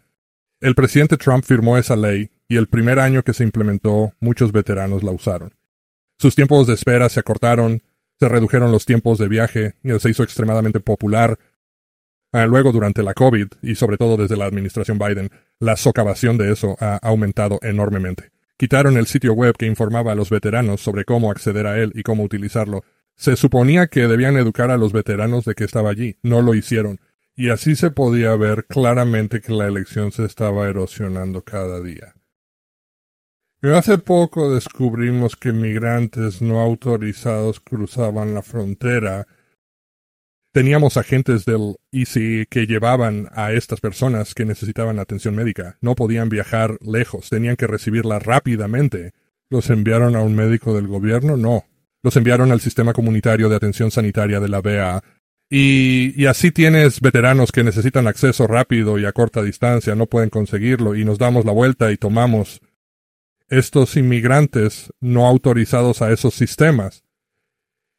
El 0.60 0.76
presidente 0.76 1.18
Trump 1.18 1.44
firmó 1.44 1.78
esa 1.78 1.96
ley 1.96 2.30
y 2.48 2.58
el 2.58 2.68
primer 2.68 3.00
año 3.00 3.24
que 3.24 3.34
se 3.34 3.44
implementó 3.44 4.14
muchos 4.20 4.52
veteranos 4.52 5.04
la 5.04 5.12
usaron. 5.12 5.54
Sus 6.18 6.36
tiempos 6.36 6.68
de 6.68 6.74
espera 6.74 7.10
se 7.10 7.20
acortaron, 7.20 7.84
se 8.20 8.30
redujeron 8.30 8.72
los 8.72 8.86
tiempos 8.86 9.18
de 9.18 9.28
viaje 9.28 9.76
y 9.84 9.98
se 10.00 10.10
hizo 10.10 10.24
extremadamente 10.24 10.80
popular. 10.80 11.38
Ah, 12.34 12.46
luego, 12.46 12.72
durante 12.72 13.04
la 13.04 13.14
COVID 13.14 13.48
y 13.62 13.76
sobre 13.76 13.98
todo 13.98 14.18
desde 14.18 14.36
la 14.36 14.46
administración 14.46 14.98
Biden, 14.98 15.30
la 15.60 15.78
socavación 15.78 16.38
de 16.38 16.52
eso 16.52 16.76
ha 16.80 16.98
aumentado 16.98 17.60
enormemente. 17.62 18.32
Quitaron 18.58 18.98
el 18.98 19.08
sitio 19.08 19.34
web 19.34 19.56
que 19.58 19.68
informaba 19.68 20.12
a 20.12 20.16
los 20.16 20.30
veteranos 20.30 20.82
sobre 20.82 21.06
cómo 21.06 21.32
acceder 21.32 21.68
a 21.68 21.80
él 21.80 21.92
y 21.96 22.04
cómo 22.04 22.24
utilizarlo. 22.24 22.84
Se 23.16 23.36
suponía 23.36 23.88
que 23.88 24.08
debían 24.08 24.36
educar 24.36 24.72
a 24.72 24.78
los 24.78 24.92
veteranos 24.92 25.46
de 25.46 25.54
que 25.54 25.64
estaba 25.64 25.92
allí. 25.92 26.18
No 26.24 26.42
lo 26.42 26.56
hicieron 26.56 27.00
y 27.36 27.50
así 27.50 27.76
se 27.76 27.92
podía 27.92 28.36
ver 28.36 28.66
claramente 28.66 29.42
que 29.42 29.54
la 29.54 29.68
elección 29.68 30.12
se 30.12 30.26
estaba 30.26 30.68
erosionando 30.68 31.44
cada 31.44 31.82
día. 31.82 32.16
hace 33.62 33.98
poco 33.98 34.54
descubrimos 34.54 35.36
que 35.36 35.52
migrantes 35.52 36.42
no 36.42 36.60
autorizados 36.60 37.60
cruzaban 37.60 38.34
la 38.34 38.42
frontera. 38.44 39.28
Teníamos 40.54 40.96
agentes 40.96 41.44
del 41.44 41.76
EC 41.92 42.48
que 42.48 42.66
llevaban 42.66 43.28
a 43.34 43.52
estas 43.52 43.82
personas 43.82 44.34
que 44.34 44.46
necesitaban 44.46 45.00
atención 45.00 45.36
médica. 45.36 45.78
No 45.82 45.96
podían 45.96 46.30
viajar 46.30 46.78
lejos, 46.80 47.30
tenían 47.30 47.58
que 47.58 47.68
recibirla 47.68 48.20
rápidamente. 48.20 49.12
¿Los 49.50 49.70
enviaron 49.70 50.16
a 50.16 50.22
un 50.22 50.36
médico 50.36 50.74
del 50.74 50.88
gobierno? 50.88 51.36
No. 51.36 51.66
Los 52.04 52.16
enviaron 52.16 52.52
al 52.52 52.62
sistema 52.62 52.94
comunitario 52.94 53.50
de 53.50 53.56
atención 53.58 53.92
sanitaria 53.92 54.40
de 54.40 54.48
la 54.48 54.62
BEA 54.62 55.04
y, 55.56 56.26
así 56.26 56.52
tienes 56.52 57.00
veteranos 57.00 57.52
que 57.52 57.64
necesitan 57.64 58.08
acceso 58.08 58.48
rápido 58.48 58.98
y 58.98 59.06
a 59.06 59.12
corta 59.12 59.44
distancia, 59.44 59.94
no 59.94 60.08
pueden 60.08 60.32
conseguirlo, 60.32 60.96
y 60.96 61.06
nos 61.06 61.20
damos 61.20 61.46
la 61.46 61.52
vuelta 61.52 61.92
y 61.92 61.98
tomamos 61.98 62.60
estos 63.50 63.96
inmigrantes 63.96 64.92
no 65.00 65.28
autorizados 65.28 66.02
a 66.02 66.12
esos 66.12 66.34
sistemas. 66.34 67.04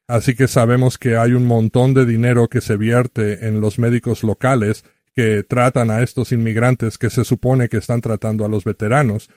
Así 0.06 0.34
que 0.34 0.48
sabemos 0.48 0.98
que 0.98 1.16
hay 1.16 1.32
un 1.32 1.46
montón 1.46 1.94
de 1.94 2.04
dinero 2.04 2.48
que 2.48 2.60
se 2.60 2.76
vierte 2.76 3.46
en 3.46 3.60
los 3.60 3.78
médicos 3.78 4.22
locales 4.22 4.84
que 5.14 5.44
tratan 5.44 5.90
a 5.90 6.02
estos 6.02 6.32
inmigrantes 6.32 6.98
que 6.98 7.08
se 7.08 7.24
supone 7.24 7.68
que 7.68 7.78
están 7.78 8.00
tratando 8.00 8.44
a 8.44 8.48
los 8.48 8.64
veteranos. 8.64 9.30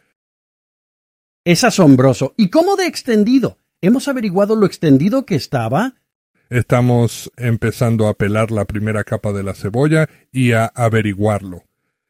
Es 1.45 1.63
asombroso. 1.63 2.33
¿Y 2.36 2.50
cómo 2.50 2.75
de 2.75 2.88
extendido? 2.88 3.59
¿Hemos 3.79 4.07
averiguado 4.07 4.55
lo 4.55 4.65
extendido 4.65 5.25
que 5.25 5.36
estaba? 5.36 5.95
Estamos 6.50 7.31
empezando 7.38 8.07
a 8.07 8.15
pelar 8.15 8.51
la 8.51 8.65
primera 8.65 9.03
capa 9.03 9.31
de 9.31 9.43
la 9.43 9.53
cebolla 9.53 10.09
y 10.31 10.53
a 10.53 10.65
averiguarlo. 10.65 11.63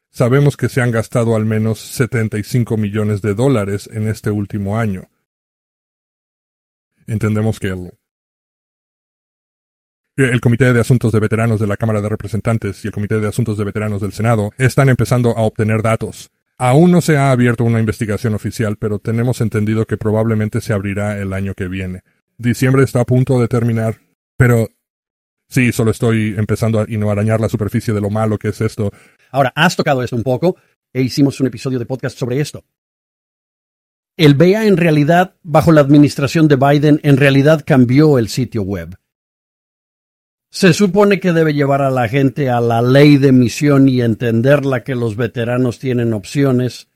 Sabemos 0.10 0.58
que 0.58 0.70
se 0.70 0.82
han 0.82 0.92
gastado 0.92 1.36
al 1.36 1.46
menos 1.46 1.80
75 1.80 2.78
millones 2.78 3.22
de 3.22 3.36
dólares 3.36 3.90
en 3.92 4.08
este 4.08 4.32
último 4.32 4.80
año. 4.80 5.10
Entendemos 7.06 7.60
que 7.60 7.68
el, 7.68 7.92
el 10.18 10.42
Comité 10.42 10.74
de 10.74 10.82
Asuntos 10.82 11.12
de 11.12 11.20
Veteranos 11.20 11.60
de 11.60 11.68
la 11.68 11.78
Cámara 11.78 12.02
de 12.02 12.10
Representantes 12.10 12.84
y 12.84 12.88
el 12.88 12.94
Comité 12.94 13.20
de 13.20 13.28
Asuntos 13.28 13.58
de 13.58 13.64
Veteranos 13.64 14.02
del 14.02 14.14
Senado 14.14 14.52
están 14.58 14.90
empezando 14.90 15.38
a 15.38 15.44
obtener 15.44 15.82
datos. 15.82 16.30
Aún 16.58 16.92
no 16.92 17.02
se 17.02 17.18
ha 17.18 17.32
abierto 17.32 17.64
una 17.64 17.80
investigación 17.80 18.34
oficial, 18.34 18.78
pero 18.78 18.98
tenemos 19.00 19.42
entendido 19.42 19.86
que 19.86 19.98
probablemente 19.98 20.60
se 20.60 20.74
abrirá 20.74 21.20
el 21.20 21.34
año 21.34 21.54
que 21.54 21.68
viene. 21.68 22.02
Diciembre 22.38 22.84
está 22.84 23.02
a 23.02 23.06
punto 23.06 23.40
de 23.40 23.48
terminar 23.48 23.98
pero 24.38 24.70
sí, 25.50 25.72
solo 25.72 25.92
estoy 25.92 26.36
empezando 26.38 26.80
a 26.80 26.86
no 26.88 27.12
arañar 27.12 27.42
la 27.42 27.50
superficie 27.50 27.94
de 27.94 28.02
lo 28.02 28.10
malo 28.10 28.38
que 28.38 28.50
es 28.50 28.62
esto. 28.62 28.92
Ahora, 29.32 29.52
has 29.56 29.76
tocado 29.76 30.04
esto 30.04 30.16
un 30.16 30.24
poco 30.24 30.56
e 30.94 31.02
hicimos 31.02 31.40
un 31.42 31.48
episodio 31.48 31.80
de 31.80 31.86
podcast 31.86 32.18
sobre 32.18 32.40
esto. 32.40 32.64
El 34.16 34.36
BEA 34.36 34.66
en 34.66 34.78
realidad, 34.78 35.36
bajo 35.44 35.72
la 35.72 35.82
administración 35.82 36.48
de 36.48 36.56
Biden, 36.56 37.00
en 37.04 37.18
realidad 37.18 37.64
cambió 37.66 38.18
el 38.18 38.30
sitio 38.30 38.62
web. 38.62 38.96
Se 40.50 40.74
supone 40.74 41.20
que 41.20 41.34
debe 41.34 41.54
llevar 41.54 41.82
a 41.82 41.92
la 41.92 42.08
gente 42.08 42.50
a 42.50 42.62
la 42.62 42.82
ley 42.82 43.18
de 43.18 43.32
misión 43.32 43.89
y 43.89 44.01
entenderla 44.01 44.84
que 44.84 44.96
los 44.96 45.16
veteranos 45.16 45.80
tienen 45.80 46.13
opciones, 46.13 46.88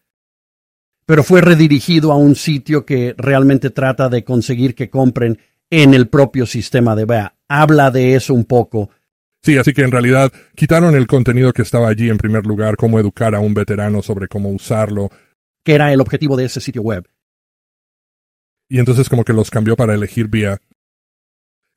pero 1.05 1.23
fue 1.23 1.41
redirigido 1.41 2.11
a 2.11 2.17
un 2.17 2.35
sitio 2.35 2.85
que 2.85 3.13
realmente 3.17 3.69
trata 3.69 4.07
de 4.07 4.23
conseguir 4.23 4.75
que 4.75 4.89
compren 4.89 5.39
en 5.69 5.93
el 5.93 6.07
propio 6.07 6.45
sistema 6.45 6.95
de 6.95 7.05
BEA. 7.05 7.35
Habla 7.47 7.91
de 7.91 8.15
eso 8.15 8.33
un 8.33 8.45
poco. 8.45 8.89
Sí, 9.43 9.57
así 9.57 9.73
que 9.73 9.81
en 9.81 9.91
realidad 9.91 10.31
quitaron 10.55 10.95
el 10.95 11.07
contenido 11.07 11.51
que 11.51 11.63
estaba 11.63 11.89
allí 11.89 12.09
en 12.09 12.17
primer 12.17 12.45
lugar, 12.45 12.77
cómo 12.77 12.99
educar 12.99 13.33
a 13.33 13.39
un 13.39 13.53
veterano 13.53 14.01
sobre 14.01 14.27
cómo 14.27 14.49
usarlo. 14.49 15.09
Que 15.63 15.73
era 15.73 15.91
el 15.91 16.01
objetivo 16.01 16.37
de 16.37 16.45
ese 16.45 16.61
sitio 16.61 16.81
web. 16.81 17.07
Y 18.69 18.79
entonces 18.79 19.09
como 19.09 19.25
que 19.25 19.33
los 19.33 19.49
cambió 19.49 19.75
para 19.75 19.93
elegir 19.93 20.27
vía. 20.27 20.59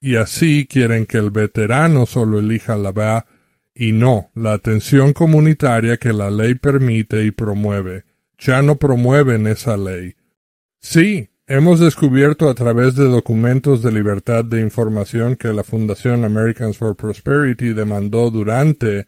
Y 0.05 0.17
así 0.17 0.67
quieren 0.67 1.07
que 1.07 1.17
el 1.17 1.31
veterano 1.31 2.05
solo 2.05 2.39
elija 2.39 2.77
la 2.77 2.93
BEA 2.93 3.25
y 3.75 3.93
no 3.93 4.31
la 4.35 4.53
atención 4.53 5.15
comunitaria 5.15 5.97
que 5.97 6.13
la 6.13 6.31
ley 6.31 6.57
permite 6.57 7.25
y 7.25 7.31
promueve. 7.31 8.05
Ya 8.39 8.61
no 8.61 8.77
promueven 8.77 9.47
esa 9.47 9.79
ley. 9.79 10.15
Sí, 10.79 11.31
Hemos 11.47 11.81
descubierto 11.81 12.51
a 12.51 12.55
través 12.55 12.97
de 12.97 13.05
documentos 13.05 13.83
de 13.83 13.93
libertad 13.93 14.45
de 14.45 14.61
información 14.61 15.37
que 15.37 15.53
la 15.55 15.63
Fundación 15.63 16.25
Americans 16.25 16.79
for 16.79 16.97
Prosperity 16.97 17.75
demandó 17.75 18.31
durante 18.31 19.07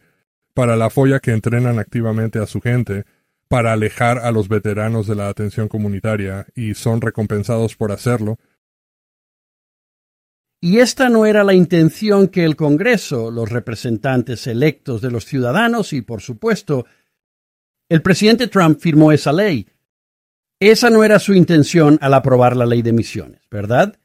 para 0.55 0.75
la 0.75 0.91
folla 0.91 1.19
que 1.19 1.31
entrenan 1.31 1.77
activamente 1.77 2.37
a 2.37 2.47
su 2.47 2.59
gente, 2.59 3.05
para 3.47 3.73
alejar 3.73 4.17
a 4.19 4.31
los 4.31 4.49
veteranos 4.49 5.07
de 5.07 5.15
la 5.15 5.29
atención 5.29 5.67
comunitaria, 5.67 6.47
y 6.55 6.75
son 6.75 7.01
recompensados 7.01 7.75
por 7.75 7.91
hacerlo. 7.91 8.37
Y 10.59 10.79
esta 10.79 11.09
no 11.09 11.25
era 11.25 11.43
la 11.43 11.53
intención 11.53 12.27
que 12.27 12.43
el 12.43 12.55
Congreso, 12.55 13.29
los 13.29 13.49
representantes 13.49 14.47
electos 14.47 15.01
de 15.01 15.11
los 15.11 15.25
ciudadanos 15.25 15.93
y, 15.93 16.01
por 16.01 16.21
supuesto, 16.21 16.85
el 17.89 18.01
presidente 18.01 18.47
Trump 18.47 18.79
firmó 18.79 19.11
esa 19.11 19.31
ley 19.31 19.67
esa 20.59 20.89
no 20.89 21.03
era 21.03 21.19
su 21.19 21.33
intención 21.35 21.99
al 22.01 22.15
aprobar 22.15 22.57
la 22.57 22.65
ley 22.65 22.81
de 22.81 22.91
misiones, 22.91 23.41
¿verdad? 23.51 23.99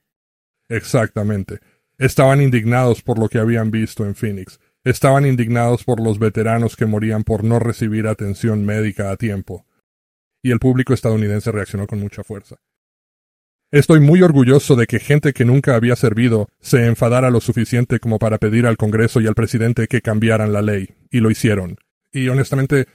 Exactamente. 0.68 1.60
Estaban 1.96 2.42
indignados 2.42 3.02
por 3.02 3.18
lo 3.18 3.28
que 3.28 3.38
habían 3.38 3.70
visto 3.70 4.04
en 4.04 4.14
Phoenix. 4.14 4.60
Estaban 4.84 5.24
indignados 5.24 5.84
por 5.84 6.00
los 6.00 6.18
veteranos 6.18 6.76
que 6.76 6.84
morían 6.84 7.24
por 7.24 7.42
no 7.44 7.58
recibir 7.58 8.06
atención 8.06 8.66
médica 8.66 9.10
a 9.10 9.16
tiempo. 9.16 9.64
Y 10.42 10.50
el 10.50 10.58
público 10.58 10.92
estadounidense 10.92 11.52
reaccionó 11.52 11.86
con 11.86 12.00
mucha 12.00 12.22
fuerza. 12.22 12.56
Estoy 13.72 14.00
muy 14.00 14.20
orgulloso 14.20 14.76
de 14.76 14.86
que 14.86 15.00
gente 15.00 15.32
que 15.32 15.46
nunca 15.46 15.74
había 15.74 15.96
servido 15.96 16.48
se 16.60 16.86
enfadara 16.86 17.30
lo 17.30 17.40
suficiente 17.40 18.00
como 18.00 18.18
para 18.18 18.36
pedir 18.36 18.66
al 18.66 18.76
Congreso 18.76 19.20
y 19.22 19.26
al 19.26 19.34
presidente 19.34 19.88
que 19.88 20.02
cambiaran 20.02 20.52
la 20.52 20.60
ley, 20.60 20.90
y 21.10 21.20
lo 21.20 21.30
hicieron. 21.30 21.78
Y 22.12 22.28
honestamente, 22.28 22.86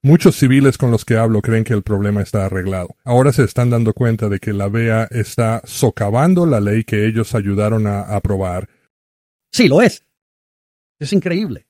Muchos 0.00 0.36
civiles 0.36 0.78
con 0.78 0.92
los 0.92 1.04
que 1.04 1.16
hablo 1.16 1.42
creen 1.42 1.64
que 1.64 1.74
el 1.74 1.82
problema 1.82 2.22
está 2.22 2.46
arreglado. 2.46 2.96
Ahora 3.04 3.32
se 3.32 3.42
están 3.42 3.68
dando 3.68 3.92
cuenta 3.92 4.28
de 4.28 4.38
que 4.38 4.52
la 4.52 4.68
BEA 4.68 5.08
está 5.10 5.60
socavando 5.64 6.46
la 6.46 6.60
ley 6.60 6.84
que 6.84 7.04
ellos 7.04 7.34
ayudaron 7.34 7.88
a 7.88 8.02
aprobar. 8.02 8.68
Sí, 9.50 9.66
lo 9.66 9.82
es. 9.82 10.04
Es 11.00 11.12
increíble. 11.12 11.66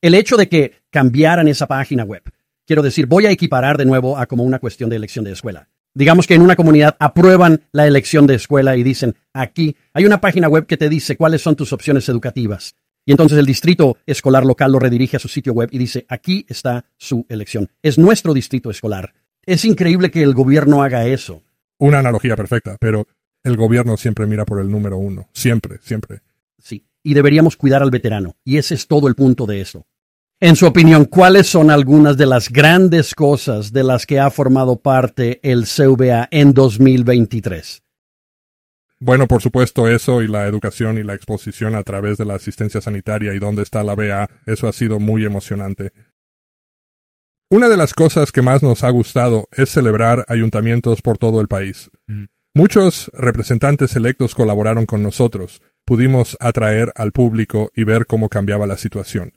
El 0.00 0.14
hecho 0.14 0.38
de 0.38 0.48
que 0.48 0.72
cambiaran 0.88 1.48
esa 1.48 1.66
página 1.66 2.02
web. 2.02 2.22
Quiero 2.66 2.80
decir, 2.80 3.04
voy 3.04 3.26
a 3.26 3.30
equiparar 3.30 3.76
de 3.76 3.84
nuevo 3.84 4.16
a 4.16 4.24
como 4.24 4.42
una 4.42 4.58
cuestión 4.58 4.88
de 4.88 4.96
elección 4.96 5.26
de 5.26 5.32
escuela. 5.32 5.68
Digamos 5.94 6.26
que 6.26 6.34
en 6.34 6.42
una 6.42 6.56
comunidad 6.56 6.96
aprueban 7.00 7.62
la 7.72 7.86
elección 7.86 8.26
de 8.26 8.36
escuela 8.36 8.76
y 8.76 8.82
dicen, 8.82 9.16
aquí 9.32 9.76
hay 9.92 10.04
una 10.04 10.20
página 10.20 10.48
web 10.48 10.66
que 10.66 10.76
te 10.76 10.88
dice 10.88 11.16
cuáles 11.16 11.42
son 11.42 11.56
tus 11.56 11.72
opciones 11.72 12.08
educativas. 12.08 12.76
Y 13.04 13.12
entonces 13.12 13.38
el 13.38 13.46
distrito 13.46 13.96
escolar 14.06 14.44
local 14.44 14.70
lo 14.70 14.78
redirige 14.78 15.16
a 15.16 15.20
su 15.20 15.28
sitio 15.28 15.52
web 15.52 15.68
y 15.72 15.78
dice, 15.78 16.06
aquí 16.08 16.46
está 16.48 16.84
su 16.96 17.26
elección. 17.28 17.68
Es 17.82 17.98
nuestro 17.98 18.34
distrito 18.34 18.70
escolar. 18.70 19.14
Es 19.44 19.64
increíble 19.64 20.10
que 20.10 20.22
el 20.22 20.34
gobierno 20.34 20.82
haga 20.82 21.06
eso. 21.06 21.42
Una 21.78 21.98
analogía 21.98 22.36
perfecta, 22.36 22.76
pero 22.78 23.08
el 23.42 23.56
gobierno 23.56 23.96
siempre 23.96 24.26
mira 24.26 24.44
por 24.44 24.60
el 24.60 24.70
número 24.70 24.98
uno. 24.98 25.28
Siempre, 25.32 25.78
siempre. 25.82 26.20
Sí, 26.58 26.84
y 27.02 27.14
deberíamos 27.14 27.56
cuidar 27.56 27.82
al 27.82 27.90
veterano. 27.90 28.36
Y 28.44 28.58
ese 28.58 28.74
es 28.74 28.86
todo 28.86 29.08
el 29.08 29.14
punto 29.14 29.46
de 29.46 29.60
eso. 29.60 29.86
En 30.42 30.56
su 30.56 30.66
opinión, 30.66 31.04
¿cuáles 31.04 31.48
son 31.48 31.70
algunas 31.70 32.16
de 32.16 32.24
las 32.24 32.48
grandes 32.48 33.14
cosas 33.14 33.74
de 33.74 33.84
las 33.84 34.06
que 34.06 34.18
ha 34.18 34.30
formado 34.30 34.80
parte 34.80 35.38
el 35.42 35.66
CVA 35.66 36.28
en 36.30 36.54
2023? 36.54 37.82
Bueno, 39.00 39.28
por 39.28 39.42
supuesto, 39.42 39.86
eso 39.86 40.22
y 40.22 40.28
la 40.28 40.46
educación 40.46 40.96
y 40.96 41.02
la 41.02 41.12
exposición 41.12 41.74
a 41.74 41.82
través 41.82 42.16
de 42.16 42.24
la 42.24 42.36
asistencia 42.36 42.80
sanitaria 42.80 43.34
y 43.34 43.38
dónde 43.38 43.62
está 43.62 43.84
la 43.84 43.94
BA, 43.94 44.30
eso 44.46 44.66
ha 44.66 44.72
sido 44.72 44.98
muy 44.98 45.26
emocionante. 45.26 45.92
Una 47.50 47.68
de 47.68 47.76
las 47.76 47.92
cosas 47.92 48.32
que 48.32 48.40
más 48.40 48.62
nos 48.62 48.82
ha 48.82 48.88
gustado 48.88 49.46
es 49.52 49.68
celebrar 49.68 50.24
ayuntamientos 50.26 51.02
por 51.02 51.18
todo 51.18 51.42
el 51.42 51.48
país. 51.48 51.90
Mm. 52.06 52.24
Muchos 52.54 53.10
representantes 53.12 53.94
electos 53.94 54.34
colaboraron 54.34 54.86
con 54.86 55.02
nosotros. 55.02 55.60
Pudimos 55.84 56.38
atraer 56.40 56.92
al 56.94 57.12
público 57.12 57.70
y 57.74 57.84
ver 57.84 58.06
cómo 58.06 58.30
cambiaba 58.30 58.66
la 58.66 58.78
situación. 58.78 59.34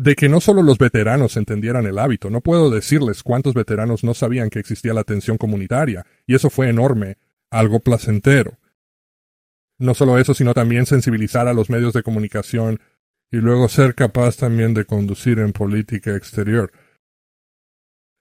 De 0.00 0.16
que 0.16 0.30
no 0.30 0.40
solo 0.40 0.62
los 0.62 0.78
veteranos 0.78 1.36
entendieran 1.36 1.84
el 1.84 1.98
hábito, 1.98 2.30
no 2.30 2.40
puedo 2.40 2.70
decirles 2.70 3.22
cuántos 3.22 3.52
veteranos 3.52 4.02
no 4.02 4.14
sabían 4.14 4.48
que 4.48 4.58
existía 4.58 4.94
la 4.94 5.02
atención 5.02 5.36
comunitaria, 5.36 6.06
y 6.26 6.34
eso 6.34 6.48
fue 6.48 6.70
enorme, 6.70 7.18
algo 7.50 7.80
placentero. 7.80 8.56
No 9.78 9.92
solo 9.92 10.18
eso, 10.18 10.32
sino 10.32 10.54
también 10.54 10.86
sensibilizar 10.86 11.48
a 11.48 11.52
los 11.52 11.68
medios 11.68 11.92
de 11.92 12.02
comunicación 12.02 12.80
y 13.30 13.36
luego 13.36 13.68
ser 13.68 13.94
capaz 13.94 14.38
también 14.38 14.72
de 14.72 14.86
conducir 14.86 15.38
en 15.38 15.52
política 15.52 16.16
exterior. 16.16 16.72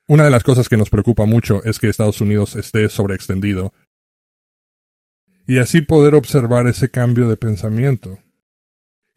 Una 0.05 0.25
de 0.25 0.31
las 0.31 0.43
cosas 0.43 0.67
que 0.67 0.75
nos 0.75 0.89
preocupa 0.89 1.23
mucho 1.23 1.63
es 1.63 1.79
que 1.79 1.87
Estados 1.87 2.19
Unidos 2.19 2.57
esté 2.57 2.89
sobreextendido 2.89 3.73
y 5.47 5.59
así 5.59 5.79
poder 5.79 6.13
observar 6.13 6.67
ese 6.67 6.91
cambio 6.91 7.29
de 7.29 7.37
pensamiento 7.37 8.19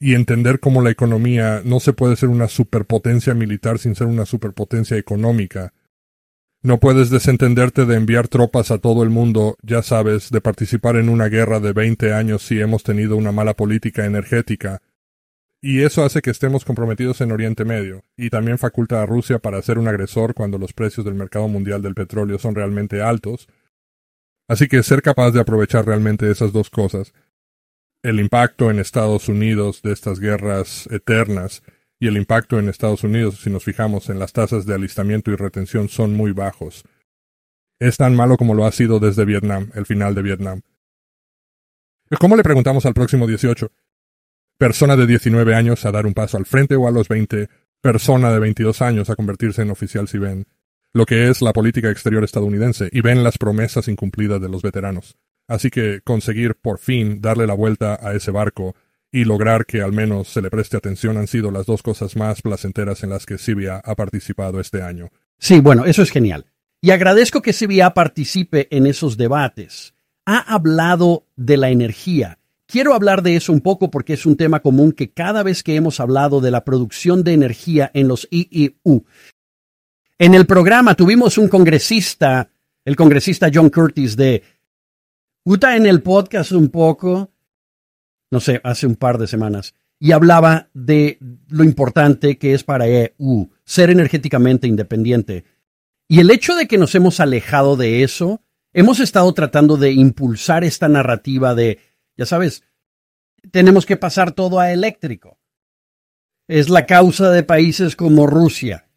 y 0.02 0.16
entender 0.16 0.58
cómo 0.58 0.82
la 0.82 0.90
economía 0.90 1.62
no 1.64 1.78
se 1.78 1.92
puede 1.92 2.16
ser 2.16 2.28
una 2.28 2.48
superpotencia 2.48 3.34
militar 3.34 3.78
sin 3.78 3.94
ser 3.94 4.08
una 4.08 4.26
superpotencia 4.26 4.96
económica. 4.96 5.74
No 6.60 6.80
puedes 6.80 7.08
desentenderte 7.08 7.86
de 7.86 7.98
enviar 7.98 8.26
tropas 8.26 8.72
a 8.72 8.78
todo 8.78 9.04
el 9.04 9.10
mundo, 9.10 9.56
ya 9.62 9.80
sabes, 9.80 10.30
de 10.30 10.40
participar 10.40 10.96
en 10.96 11.08
una 11.08 11.28
guerra 11.28 11.60
de 11.60 11.72
veinte 11.72 12.12
años 12.14 12.42
si 12.42 12.60
hemos 12.60 12.82
tenido 12.82 13.16
una 13.16 13.30
mala 13.30 13.54
política 13.54 14.04
energética. 14.04 14.82
Y 15.60 15.82
eso 15.82 16.02
hace 16.02 16.20
que 16.20 16.30
estemos 16.30 16.64
comprometidos 16.64 17.20
en 17.20 17.30
Oriente 17.30 17.64
Medio, 17.64 18.02
y 18.16 18.28
también 18.28 18.58
faculta 18.58 19.02
a 19.02 19.06
Rusia 19.06 19.38
para 19.38 19.62
ser 19.62 19.78
un 19.78 19.86
agresor 19.86 20.34
cuando 20.34 20.58
los 20.58 20.72
precios 20.72 21.06
del 21.06 21.14
mercado 21.14 21.46
mundial 21.46 21.80
del 21.80 21.94
petróleo 21.94 22.40
son 22.40 22.56
realmente 22.56 23.02
altos. 23.02 23.46
Así 24.48 24.66
que 24.66 24.82
ser 24.82 25.00
capaz 25.00 25.30
de 25.30 25.40
aprovechar 25.40 25.86
realmente 25.86 26.28
esas 26.28 26.52
dos 26.52 26.70
cosas 26.70 27.12
el 28.02 28.18
impacto 28.18 28.70
en 28.70 28.78
Estados 28.78 29.28
Unidos 29.28 29.82
de 29.82 29.92
estas 29.92 30.18
guerras 30.18 30.88
eternas 30.90 31.62
y 32.00 32.08
el 32.08 32.16
impacto 32.16 32.58
en 32.58 32.68
Estados 32.68 33.04
Unidos, 33.04 33.40
si 33.40 33.50
nos 33.50 33.62
fijamos 33.62 34.10
en 34.10 34.18
las 34.18 34.32
tasas 34.32 34.66
de 34.66 34.74
alistamiento 34.74 35.30
y 35.30 35.36
retención, 35.36 35.88
son 35.88 36.14
muy 36.14 36.32
bajos. 36.32 36.82
Es 37.78 37.96
tan 37.96 38.16
malo 38.16 38.36
como 38.36 38.54
lo 38.54 38.66
ha 38.66 38.72
sido 38.72 38.98
desde 38.98 39.24
Vietnam, 39.24 39.70
el 39.74 39.86
final 39.86 40.14
de 40.14 40.22
Vietnam. 40.22 40.62
¿Cómo 42.18 42.36
le 42.36 42.42
preguntamos 42.42 42.86
al 42.86 42.94
próximo 42.94 43.26
18? 43.26 43.70
Persona 44.58 44.96
de 44.96 45.06
19 45.06 45.54
años 45.54 45.84
a 45.84 45.92
dar 45.92 46.06
un 46.06 46.14
paso 46.14 46.36
al 46.36 46.46
frente 46.46 46.74
o 46.74 46.88
a 46.88 46.90
los 46.90 47.08
20, 47.08 47.48
persona 47.80 48.32
de 48.32 48.38
22 48.40 48.82
años 48.82 49.10
a 49.10 49.16
convertirse 49.16 49.62
en 49.62 49.70
oficial 49.70 50.08
si 50.08 50.18
ven 50.18 50.46
lo 50.94 51.06
que 51.06 51.30
es 51.30 51.40
la 51.40 51.52
política 51.52 51.90
exterior 51.90 52.22
estadounidense 52.22 52.88
y 52.92 53.00
ven 53.00 53.24
las 53.24 53.38
promesas 53.38 53.88
incumplidas 53.88 54.40
de 54.40 54.48
los 54.48 54.60
veteranos. 54.60 55.16
Así 55.52 55.68
que 55.68 56.00
conseguir 56.00 56.54
por 56.54 56.78
fin 56.78 57.20
darle 57.20 57.46
la 57.46 57.52
vuelta 57.52 57.98
a 58.00 58.14
ese 58.14 58.30
barco 58.30 58.74
y 59.12 59.24
lograr 59.24 59.66
que 59.66 59.82
al 59.82 59.92
menos 59.92 60.28
se 60.28 60.40
le 60.40 60.48
preste 60.48 60.78
atención 60.78 61.18
han 61.18 61.26
sido 61.26 61.50
las 61.50 61.66
dos 61.66 61.82
cosas 61.82 62.16
más 62.16 62.40
placenteras 62.40 63.02
en 63.04 63.10
las 63.10 63.26
que 63.26 63.36
Sibia 63.36 63.76
ha 63.84 63.94
participado 63.94 64.60
este 64.60 64.80
año. 64.80 65.10
Sí, 65.38 65.60
bueno, 65.60 65.84
eso 65.84 66.00
es 66.00 66.10
genial. 66.10 66.46
Y 66.80 66.90
agradezco 66.90 67.42
que 67.42 67.52
Sibia 67.52 67.90
participe 67.90 68.66
en 68.74 68.86
esos 68.86 69.18
debates. 69.18 69.92
Ha 70.24 70.38
hablado 70.38 71.26
de 71.36 71.58
la 71.58 71.68
energía. 71.68 72.38
Quiero 72.66 72.94
hablar 72.94 73.22
de 73.22 73.36
eso 73.36 73.52
un 73.52 73.60
poco 73.60 73.90
porque 73.90 74.14
es 74.14 74.24
un 74.24 74.38
tema 74.38 74.60
común 74.60 74.92
que 74.92 75.12
cada 75.12 75.42
vez 75.42 75.62
que 75.62 75.76
hemos 75.76 76.00
hablado 76.00 76.40
de 76.40 76.50
la 76.50 76.64
producción 76.64 77.24
de 77.24 77.34
energía 77.34 77.90
en 77.92 78.08
los 78.08 78.26
IIU. 78.30 79.04
En 80.18 80.32
el 80.32 80.46
programa 80.46 80.94
tuvimos 80.94 81.36
un 81.36 81.48
congresista, 81.48 82.48
el 82.86 82.96
congresista 82.96 83.50
John 83.52 83.68
Curtis 83.68 84.16
de 84.16 84.42
Uta 85.44 85.74
en 85.74 85.86
el 85.86 86.02
podcast 86.02 86.52
un 86.52 86.68
poco, 86.68 87.32
no 88.30 88.38
sé, 88.38 88.60
hace 88.62 88.86
un 88.86 88.94
par 88.94 89.18
de 89.18 89.26
semanas, 89.26 89.74
y 89.98 90.12
hablaba 90.12 90.70
de 90.72 91.18
lo 91.48 91.64
importante 91.64 92.38
que 92.38 92.54
es 92.54 92.62
para 92.62 92.86
EU 92.86 93.50
ser 93.64 93.90
energéticamente 93.90 94.68
independiente. 94.68 95.44
Y 96.06 96.20
el 96.20 96.30
hecho 96.30 96.54
de 96.54 96.68
que 96.68 96.78
nos 96.78 96.94
hemos 96.94 97.18
alejado 97.18 97.76
de 97.76 98.04
eso, 98.04 98.40
hemos 98.72 99.00
estado 99.00 99.32
tratando 99.34 99.76
de 99.76 99.90
impulsar 99.90 100.62
esta 100.62 100.88
narrativa 100.88 101.56
de, 101.56 101.80
ya 102.16 102.26
sabes, 102.26 102.62
tenemos 103.50 103.84
que 103.84 103.96
pasar 103.96 104.30
todo 104.32 104.60
a 104.60 104.70
eléctrico. 104.70 105.40
Es 106.46 106.68
la 106.68 106.86
causa 106.86 107.30
de 107.30 107.42
países 107.42 107.96
como 107.96 108.28
Rusia 108.28 108.91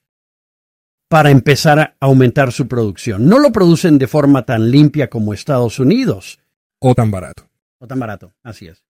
para 1.15 1.31
empezar 1.31 1.79
a 1.79 1.95
aumentar 2.01 2.51
su 2.51 2.67
producción. 2.67 3.29
No 3.29 3.39
lo 3.39 3.53
producen 3.53 3.97
de 3.97 4.05
forma 4.05 4.45
tan 4.45 4.69
limpia 4.69 5.09
como 5.09 5.33
Estados 5.33 5.79
Unidos. 5.79 6.39
O 6.79 6.93
tan 6.93 7.09
barato. 7.09 7.47
O 7.79 7.87
tan 7.87 7.99
barato, 7.99 8.33
así 8.43 8.67
es. 8.67 8.83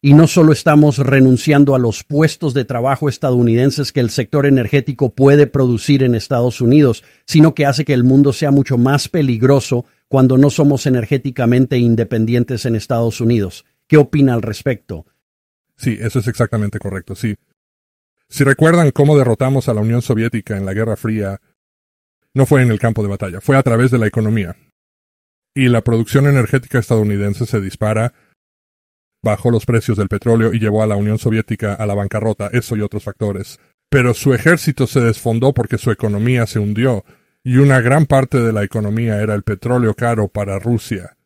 Y 0.00 0.14
no 0.14 0.28
solo 0.28 0.54
estamos 0.54 0.96
renunciando 0.96 1.74
a 1.74 1.78
los 1.78 2.04
puestos 2.04 2.54
de 2.54 2.64
trabajo 2.64 3.06
estadounidenses 3.06 3.92
que 3.92 4.00
el 4.00 4.08
sector 4.08 4.46
energético 4.46 5.14
puede 5.14 5.46
producir 5.46 6.02
en 6.04 6.14
Estados 6.14 6.62
Unidos, 6.62 7.04
sino 7.26 7.54
que 7.54 7.66
hace 7.66 7.84
que 7.84 7.92
el 7.92 8.02
mundo 8.02 8.32
sea 8.32 8.50
mucho 8.50 8.78
más 8.78 9.10
peligroso 9.10 9.84
cuando 10.08 10.38
no 10.38 10.48
somos 10.48 10.86
energéticamente 10.86 11.76
independientes 11.76 12.64
en 12.64 12.76
Estados 12.76 13.20
Unidos. 13.20 13.66
¿Qué 13.88 13.98
opina 13.98 14.32
al 14.32 14.40
respecto? 14.40 15.04
Sí, 15.76 15.98
eso 16.00 16.20
es 16.20 16.28
exactamente 16.28 16.78
correcto, 16.78 17.14
sí. 17.14 17.34
Si 18.32 18.44
recuerdan 18.44 18.92
cómo 18.92 19.18
derrotamos 19.18 19.68
a 19.68 19.74
la 19.74 19.82
Unión 19.82 20.00
Soviética 20.00 20.56
en 20.56 20.64
la 20.64 20.72
Guerra 20.72 20.96
Fría, 20.96 21.42
no 22.32 22.46
fue 22.46 22.62
en 22.62 22.70
el 22.70 22.78
campo 22.78 23.02
de 23.02 23.10
batalla, 23.10 23.42
fue 23.42 23.58
a 23.58 23.62
través 23.62 23.90
de 23.90 23.98
la 23.98 24.06
economía. 24.06 24.56
Y 25.54 25.68
la 25.68 25.82
producción 25.82 26.26
energética 26.26 26.78
estadounidense 26.78 27.44
se 27.44 27.60
dispara, 27.60 28.14
bajó 29.22 29.50
los 29.50 29.66
precios 29.66 29.98
del 29.98 30.08
petróleo 30.08 30.54
y 30.54 30.60
llevó 30.60 30.82
a 30.82 30.86
la 30.86 30.96
Unión 30.96 31.18
Soviética 31.18 31.74
a 31.74 31.84
la 31.84 31.94
bancarrota, 31.94 32.48
eso 32.54 32.74
y 32.74 32.80
otros 32.80 33.04
factores. 33.04 33.60
Pero 33.90 34.14
su 34.14 34.32
ejército 34.32 34.86
se 34.86 35.00
desfondó 35.00 35.52
porque 35.52 35.76
su 35.76 35.90
economía 35.90 36.46
se 36.46 36.58
hundió, 36.58 37.04
y 37.44 37.58
una 37.58 37.82
gran 37.82 38.06
parte 38.06 38.40
de 38.40 38.54
la 38.54 38.64
economía 38.64 39.20
era 39.20 39.34
el 39.34 39.42
petróleo 39.42 39.92
caro 39.92 40.28
para 40.28 40.58
Rusia. 40.58 41.18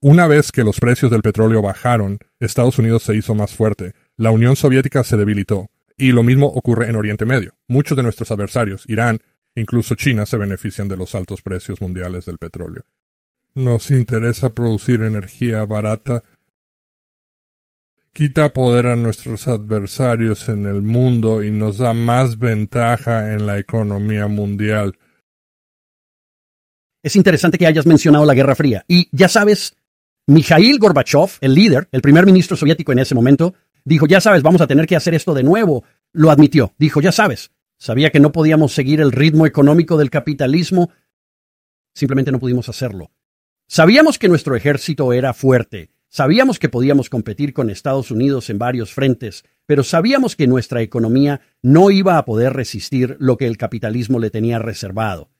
Una 0.00 0.28
vez 0.28 0.52
que 0.52 0.62
los 0.62 0.78
precios 0.78 1.10
del 1.10 1.22
petróleo 1.22 1.60
bajaron, 1.60 2.20
Estados 2.38 2.78
Unidos 2.78 3.02
se 3.02 3.16
hizo 3.16 3.34
más 3.34 3.52
fuerte, 3.52 3.94
la 4.16 4.30
Unión 4.30 4.54
Soviética 4.54 5.02
se 5.02 5.16
debilitó, 5.16 5.70
y 6.00 6.12
lo 6.12 6.22
mismo 6.22 6.46
ocurre 6.46 6.88
en 6.88 6.96
Oriente 6.96 7.26
Medio. 7.26 7.54
Muchos 7.68 7.94
de 7.96 8.02
nuestros 8.02 8.30
adversarios, 8.30 8.84
Irán, 8.88 9.20
incluso 9.54 9.94
China, 9.94 10.24
se 10.24 10.38
benefician 10.38 10.88
de 10.88 10.96
los 10.96 11.14
altos 11.14 11.42
precios 11.42 11.80
mundiales 11.82 12.24
del 12.24 12.38
petróleo. 12.38 12.84
Nos 13.54 13.90
interesa 13.90 14.54
producir 14.54 15.02
energía 15.02 15.64
barata. 15.66 16.24
Quita 18.14 18.52
poder 18.52 18.86
a 18.86 18.96
nuestros 18.96 19.46
adversarios 19.46 20.48
en 20.48 20.66
el 20.66 20.80
mundo 20.80 21.44
y 21.44 21.50
nos 21.50 21.78
da 21.78 21.92
más 21.92 22.38
ventaja 22.38 23.34
en 23.34 23.46
la 23.46 23.58
economía 23.58 24.26
mundial. 24.26 24.98
Es 27.02 27.14
interesante 27.14 27.58
que 27.58 27.66
hayas 27.66 27.86
mencionado 27.86 28.24
la 28.24 28.34
Guerra 28.34 28.54
Fría. 28.54 28.84
Y 28.88 29.08
ya 29.12 29.28
sabes, 29.28 29.76
Mikhail 30.26 30.78
Gorbachev, 30.78 31.38
el 31.40 31.54
líder, 31.54 31.88
el 31.92 32.00
primer 32.00 32.24
ministro 32.24 32.56
soviético 32.56 32.92
en 32.92 33.00
ese 33.00 33.14
momento, 33.14 33.54
Dijo, 33.84 34.06
ya 34.06 34.20
sabes, 34.20 34.42
vamos 34.42 34.60
a 34.60 34.66
tener 34.66 34.86
que 34.86 34.96
hacer 34.96 35.14
esto 35.14 35.34
de 35.34 35.42
nuevo. 35.42 35.84
Lo 36.12 36.30
admitió. 36.30 36.74
Dijo, 36.78 37.00
ya 37.00 37.12
sabes, 37.12 37.50
sabía 37.76 38.10
que 38.10 38.20
no 38.20 38.32
podíamos 38.32 38.72
seguir 38.72 39.00
el 39.00 39.12
ritmo 39.12 39.46
económico 39.46 39.96
del 39.96 40.10
capitalismo. 40.10 40.90
Simplemente 41.94 42.32
no 42.32 42.38
pudimos 42.38 42.68
hacerlo. 42.68 43.10
Sabíamos 43.66 44.18
que 44.18 44.28
nuestro 44.28 44.56
ejército 44.56 45.12
era 45.12 45.32
fuerte. 45.32 45.90
Sabíamos 46.08 46.58
que 46.58 46.68
podíamos 46.68 47.08
competir 47.08 47.52
con 47.52 47.70
Estados 47.70 48.10
Unidos 48.10 48.50
en 48.50 48.58
varios 48.58 48.92
frentes, 48.92 49.44
pero 49.64 49.84
sabíamos 49.84 50.34
que 50.34 50.48
nuestra 50.48 50.82
economía 50.82 51.40
no 51.62 51.92
iba 51.92 52.18
a 52.18 52.24
poder 52.24 52.52
resistir 52.52 53.16
lo 53.20 53.36
que 53.36 53.46
el 53.46 53.56
capitalismo 53.56 54.18
le 54.18 54.30
tenía 54.30 54.58
reservado. 54.58 55.30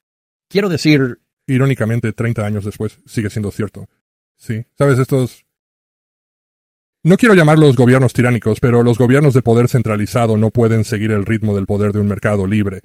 Quiero 0.49 0.69
decir... 0.69 1.21
Irónicamente, 1.49 2.13
30 2.13 2.47
años 2.47 2.65
después, 2.65 3.01
sigue 3.05 3.31
siendo 3.31 3.51
cierto. 3.51 3.89
Sí, 4.37 4.65
sabes, 4.79 5.01
estos 5.01 5.45
no 7.03 7.17
quiero 7.17 7.35
llamarlos 7.35 7.77
gobiernos 7.77 8.13
tiránicos, 8.13 8.61
pero 8.61 8.83
los 8.83 8.99
gobiernos 8.99 9.33
de 9.33 9.43
poder 9.43 9.69
centralizado 9.69 10.37
no 10.37 10.51
pueden 10.51 10.85
seguir 10.85 11.13
el 11.13 11.25
ritmo 11.25 11.55
del 11.55 11.67
poder 11.67 11.93
de 11.93 12.01
un 12.01 12.09
mercado 12.09 12.47
libre. 12.47 12.83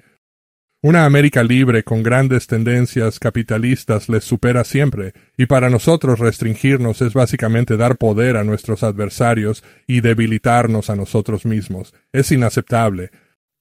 Una 0.82 1.04
América 1.04 1.42
libre 1.42 1.82
con 1.82 2.02
grandes 2.02 2.46
tendencias 2.46 3.18
capitalistas 3.18 4.08
les 4.08 4.24
supera 4.24 4.62
siempre, 4.64 5.12
y 5.36 5.46
para 5.46 5.68
nosotros 5.68 6.18
restringirnos 6.18 7.02
es 7.02 7.12
básicamente 7.12 7.76
dar 7.76 7.96
poder 7.96 8.36
a 8.36 8.44
nuestros 8.44 8.82
adversarios 8.82 9.64
y 9.86 10.00
debilitarnos 10.00 10.88
a 10.88 10.96
nosotros 10.96 11.44
mismos. 11.44 11.92
Es 12.12 12.30
inaceptable. 12.32 13.10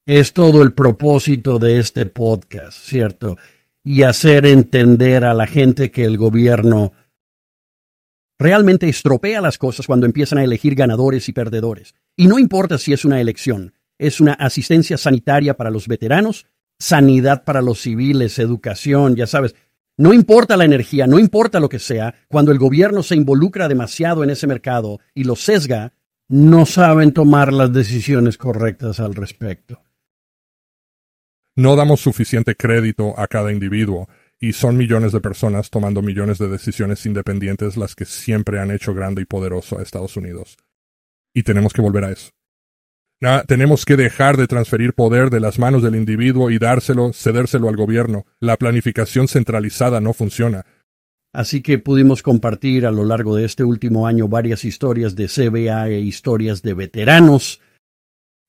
Es 0.05 0.33
todo 0.33 0.61
el 0.61 0.73
propósito 0.73 1.57
de 1.57 1.79
este 1.79 2.05
podcast, 2.05 2.77
¿cierto? 2.77 3.37
Y 3.83 4.03
hacer 4.03 4.45
entender 4.45 5.25
a 5.25 5.33
la 5.33 5.47
gente 5.47 5.91
que 5.91 6.03
el 6.03 6.17
gobierno 6.17 6.93
realmente 8.37 8.89
estropea 8.89 9.41
las 9.41 9.57
cosas 9.57 9.87
cuando 9.87 10.05
empiezan 10.05 10.39
a 10.39 10.43
elegir 10.43 10.75
ganadores 10.75 11.29
y 11.29 11.33
perdedores. 11.33 11.95
Y 12.15 12.27
no 12.27 12.39
importa 12.39 12.77
si 12.77 12.93
es 12.93 13.05
una 13.05 13.21
elección, 13.21 13.73
es 13.97 14.19
una 14.19 14.33
asistencia 14.33 14.97
sanitaria 14.97 15.55
para 15.55 15.69
los 15.69 15.87
veteranos, 15.87 16.47
sanidad 16.79 17.43
para 17.43 17.61
los 17.61 17.81
civiles, 17.81 18.39
educación, 18.39 19.15
ya 19.15 19.27
sabes. 19.27 19.55
No 19.97 20.13
importa 20.13 20.57
la 20.57 20.65
energía, 20.65 21.07
no 21.07 21.19
importa 21.19 21.59
lo 21.59 21.69
que 21.69 21.79
sea, 21.79 22.15
cuando 22.27 22.51
el 22.51 22.59
gobierno 22.59 23.01
se 23.01 23.15
involucra 23.15 23.69
demasiado 23.69 24.23
en 24.23 24.29
ese 24.29 24.45
mercado 24.45 24.99
y 25.13 25.23
lo 25.23 25.37
sesga, 25.37 25.93
no 26.27 26.65
saben 26.65 27.13
tomar 27.13 27.53
las 27.53 27.71
decisiones 27.71 28.37
correctas 28.37 28.99
al 28.99 29.15
respecto. 29.15 29.81
No 31.55 31.77
damos 31.77 32.01
suficiente 32.01 32.55
crédito 32.55 33.17
a 33.17 33.27
cada 33.27 33.53
individuo, 33.53 34.09
y 34.39 34.53
son 34.53 34.77
millones 34.77 35.11
de 35.11 35.21
personas 35.21 35.69
tomando 35.69 36.01
millones 36.01 36.37
de 36.37 36.47
decisiones 36.47 37.05
independientes 37.05 37.77
las 37.77 37.95
que 37.95 38.05
siempre 38.05 38.59
han 38.59 38.71
hecho 38.71 38.93
grande 38.93 39.21
y 39.21 39.25
poderoso 39.25 39.79
a 39.79 39.81
Estados 39.81 40.17
Unidos. 40.17 40.57
Y 41.33 41.43
tenemos 41.43 41.73
que 41.73 41.81
volver 41.81 42.05
a 42.05 42.11
eso. 42.11 42.29
tenemos 43.47 43.85
que 43.85 43.95
dejar 43.95 44.37
de 44.37 44.47
transferir 44.47 44.93
poder 44.93 45.29
de 45.29 45.39
las 45.39 45.57
manos 45.57 45.81
del 45.81 45.95
individuo 45.95 46.51
y 46.51 46.59
dárselo, 46.59 47.11
cedérselo 47.13 47.69
al 47.69 47.75
gobierno. 47.75 48.25
La 48.39 48.57
planificación 48.57 49.27
centralizada 49.27 49.99
no 49.99 50.13
funciona. 50.13 50.65
Así 51.33 51.61
que 51.61 51.79
pudimos 51.79 52.21
compartir 52.21 52.85
a 52.85 52.91
lo 52.91 53.03
largo 53.03 53.35
de 53.35 53.43
este 53.43 53.65
último 53.65 54.07
año 54.07 54.29
varias 54.29 54.63
historias 54.63 55.15
de 55.15 55.27
CBA 55.27 55.89
e 55.89 55.99
historias 55.99 56.61
de 56.61 56.73
veteranos. 56.73 57.59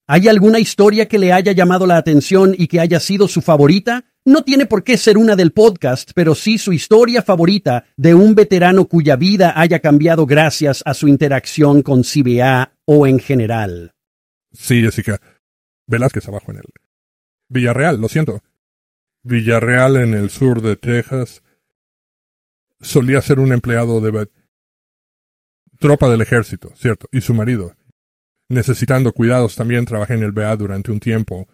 ¿Hay 0.09 0.29
alguna 0.29 0.61
historia 0.61 1.09
que 1.09 1.19
le 1.19 1.33
haya 1.33 1.51
llamado 1.51 1.85
la 1.85 1.97
atención 1.97 2.55
y 2.57 2.69
que 2.69 2.79
haya 2.79 3.01
sido 3.01 3.27
su 3.27 3.43
favorita? 3.43 4.05
No 4.25 4.45
tiene 4.45 4.67
por 4.67 4.85
qué 4.85 4.97
ser 4.97 5.19
una 5.19 5.35
del 5.35 5.51
podcast, 5.51 6.13
pero 6.15 6.37
sí 6.37 6.59
su 6.59 6.73
historia 6.73 7.23
favorita 7.23 7.87
de 7.97 8.15
un 8.15 8.37
veterano 8.37 8.87
cuya 8.87 9.17
vida 9.17 9.53
haya 9.57 9.81
cambiado 9.81 10.25
gracias 10.25 10.83
a 10.87 10.95
su 10.95 11.09
interacción 11.09 11.83
con 11.83 12.03
CBA 12.03 12.73
o 12.85 13.09
en 13.09 13.19
general. 13.19 13.95
Sí, 14.53 14.81
Jessica. 14.81 15.21
Velázquez 15.89 16.29
abajo 16.29 16.53
en 16.53 16.59
él. 16.59 16.65
Villarreal, 17.49 18.01
lo 18.01 18.09
siento. 18.09 18.43
Villarreal 19.25 19.97
en 19.97 20.15
el 20.15 20.31
sur 20.31 20.63
de 20.63 20.77
Texas. 20.77 21.43
Solía 22.81 23.21
ser 23.23 23.41
un 23.41 23.53
empleado 23.53 24.01
de 24.01 24.29
tropa 25.81 26.09
del 26.09 26.21
ejército, 26.21 26.73
cierto, 26.77 27.09
y 27.11 27.21
su 27.23 27.35
marido. 27.35 27.75
Necesitando 28.49 29.13
cuidados 29.13 29.57
también 29.57 29.85
trabajé 29.85 30.15
en 30.15 30.23
el 30.23 30.33
BA 30.33 30.57
durante 30.57 30.93
un 30.93 31.01
tiempo 31.01 31.49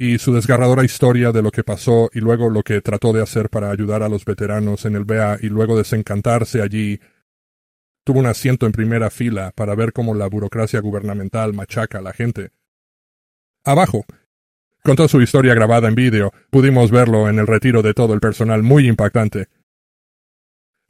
y 0.00 0.18
su 0.18 0.32
desgarradora 0.32 0.82
historia 0.82 1.30
de 1.30 1.42
lo 1.42 1.50
que 1.50 1.62
pasó 1.62 2.08
y 2.14 2.20
luego 2.20 2.48
lo 2.48 2.62
que 2.62 2.80
trató 2.80 3.12
de 3.12 3.22
hacer 3.22 3.50
para 3.50 3.70
ayudar 3.70 4.02
a 4.02 4.08
los 4.08 4.24
veteranos 4.24 4.86
en 4.86 4.96
el 4.96 5.04
BEA 5.04 5.36
y 5.42 5.50
luego 5.50 5.76
desencantarse 5.76 6.62
allí. 6.62 6.98
Tuvo 8.02 8.20
un 8.20 8.24
asiento 8.24 8.64
en 8.64 8.72
primera 8.72 9.10
fila 9.10 9.52
para 9.54 9.74
ver 9.74 9.92
cómo 9.92 10.14
la 10.14 10.26
burocracia 10.26 10.80
gubernamental 10.80 11.52
machaca 11.52 11.98
a 11.98 12.00
la 12.00 12.14
gente. 12.14 12.52
Abajo. 13.62 14.06
Contó 14.82 15.06
su 15.06 15.20
historia 15.20 15.52
grabada 15.52 15.88
en 15.88 15.94
vídeo. 15.94 16.32
Pudimos 16.48 16.90
verlo 16.90 17.28
en 17.28 17.38
el 17.38 17.46
retiro 17.46 17.82
de 17.82 17.92
todo 17.92 18.14
el 18.14 18.20
personal 18.20 18.62
muy 18.62 18.88
impactante. 18.88 19.48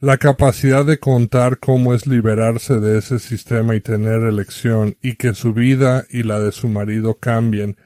La 0.03 0.17
capacidad 0.17 0.87
de 0.87 0.99
contar 0.99 1.59
cómo 1.59 1.93
es 1.93 2.07
liberarse 2.07 2.81
de 2.81 2.97
ese 2.97 3.19
sistema 3.19 3.75
y 3.75 3.83
tener 3.83 4.23
elección 4.23 4.97
y 5.03 5.17
que 5.17 5.35
su 5.35 5.53
vida 5.53 6.07
y 6.09 6.23
la 6.23 6.41
de 6.41 6.53
su 6.53 6.69
marido 6.69 7.19
cambien 7.19 7.77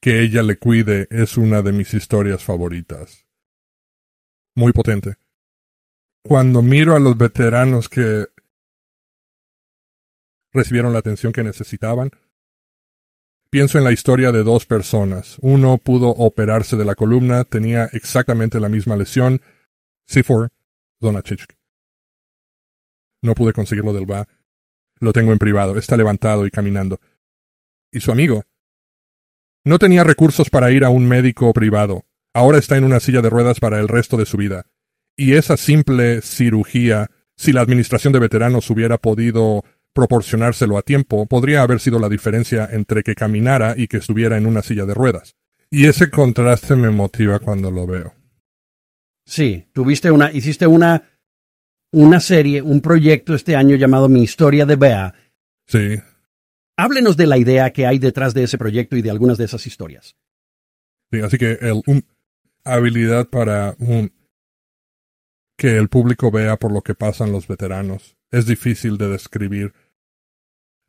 que 0.00 0.22
ella 0.22 0.42
le 0.42 0.56
cuide 0.58 1.06
es 1.10 1.36
una 1.36 1.60
de 1.60 1.72
mis 1.72 1.92
historias 1.92 2.42
favoritas. 2.42 3.26
Muy 4.54 4.72
potente. 4.72 5.16
Cuando 6.22 6.62
miro 6.62 6.96
a 6.96 7.00
los 7.00 7.18
veteranos 7.18 7.90
que 7.90 8.26
recibieron 10.54 10.94
la 10.94 11.00
atención 11.00 11.34
que 11.34 11.44
necesitaban, 11.44 12.12
pienso 13.50 13.76
en 13.76 13.84
la 13.84 13.92
historia 13.92 14.32
de 14.32 14.42
dos 14.42 14.64
personas. 14.64 15.36
Uno 15.42 15.76
pudo 15.76 16.08
operarse 16.08 16.76
de 16.76 16.86
la 16.86 16.94
columna, 16.94 17.44
tenía 17.44 17.90
exactamente 17.92 18.58
la 18.58 18.70
misma 18.70 18.96
lesión. 18.96 19.42
C4, 20.08 20.50
No 23.22 23.34
pude 23.34 23.52
conseguirlo 23.52 23.92
del 23.92 24.06
VA. 24.06 24.26
Lo 25.00 25.12
tengo 25.12 25.32
en 25.32 25.38
privado, 25.38 25.76
está 25.78 25.96
levantado 25.96 26.46
y 26.46 26.50
caminando. 26.50 27.00
Y 27.90 28.00
su 28.00 28.12
amigo, 28.12 28.44
no 29.64 29.78
tenía 29.78 30.04
recursos 30.04 30.50
para 30.50 30.70
ir 30.70 30.84
a 30.84 30.90
un 30.90 31.06
médico 31.06 31.52
privado. 31.52 32.04
Ahora 32.34 32.58
está 32.58 32.76
en 32.76 32.84
una 32.84 33.00
silla 33.00 33.22
de 33.22 33.30
ruedas 33.30 33.60
para 33.60 33.80
el 33.80 33.88
resto 33.88 34.16
de 34.16 34.26
su 34.26 34.36
vida. 34.36 34.66
Y 35.16 35.34
esa 35.34 35.56
simple 35.56 36.20
cirugía, 36.20 37.10
si 37.36 37.52
la 37.52 37.60
Administración 37.62 38.12
de 38.12 38.18
Veteranos 38.18 38.68
hubiera 38.70 38.98
podido 38.98 39.64
proporcionárselo 39.94 40.76
a 40.76 40.82
tiempo, 40.82 41.26
podría 41.26 41.62
haber 41.62 41.80
sido 41.80 41.98
la 41.98 42.08
diferencia 42.08 42.68
entre 42.70 43.02
que 43.02 43.14
caminara 43.14 43.74
y 43.76 43.86
que 43.86 43.98
estuviera 43.98 44.36
en 44.36 44.46
una 44.46 44.62
silla 44.62 44.84
de 44.84 44.94
ruedas. 44.94 45.36
Y 45.70 45.86
ese 45.86 46.10
contraste 46.10 46.76
me 46.76 46.90
motiva 46.90 47.38
cuando 47.38 47.70
lo 47.70 47.86
veo. 47.86 48.14
Sí, 49.26 49.68
tuviste 49.72 50.10
una, 50.10 50.32
hiciste 50.32 50.66
una, 50.66 51.02
una 51.92 52.20
serie, 52.20 52.62
un 52.62 52.80
proyecto 52.80 53.34
este 53.34 53.56
año 53.56 53.76
llamado 53.76 54.08
Mi 54.08 54.22
Historia 54.22 54.66
de 54.66 54.76
Bea. 54.76 55.14
Sí. 55.66 55.96
Háblenos 56.76 57.16
de 57.16 57.26
la 57.26 57.38
idea 57.38 57.72
que 57.72 57.86
hay 57.86 57.98
detrás 57.98 58.34
de 58.34 58.44
ese 58.44 58.58
proyecto 58.58 58.96
y 58.96 59.02
de 59.02 59.10
algunas 59.10 59.38
de 59.38 59.44
esas 59.44 59.66
historias. 59.66 60.16
Sí, 61.10 61.20
así 61.20 61.38
que 61.38 61.52
el, 61.60 61.82
habilidad 62.64 63.28
para 63.28 63.76
que 65.56 65.76
el 65.76 65.88
público 65.88 66.30
vea 66.30 66.58
por 66.58 66.72
lo 66.72 66.82
que 66.82 66.94
pasan 66.94 67.30
los 67.30 67.46
veteranos 67.46 68.16
es 68.30 68.46
difícil 68.46 68.98
de 68.98 69.08
describir. 69.08 69.74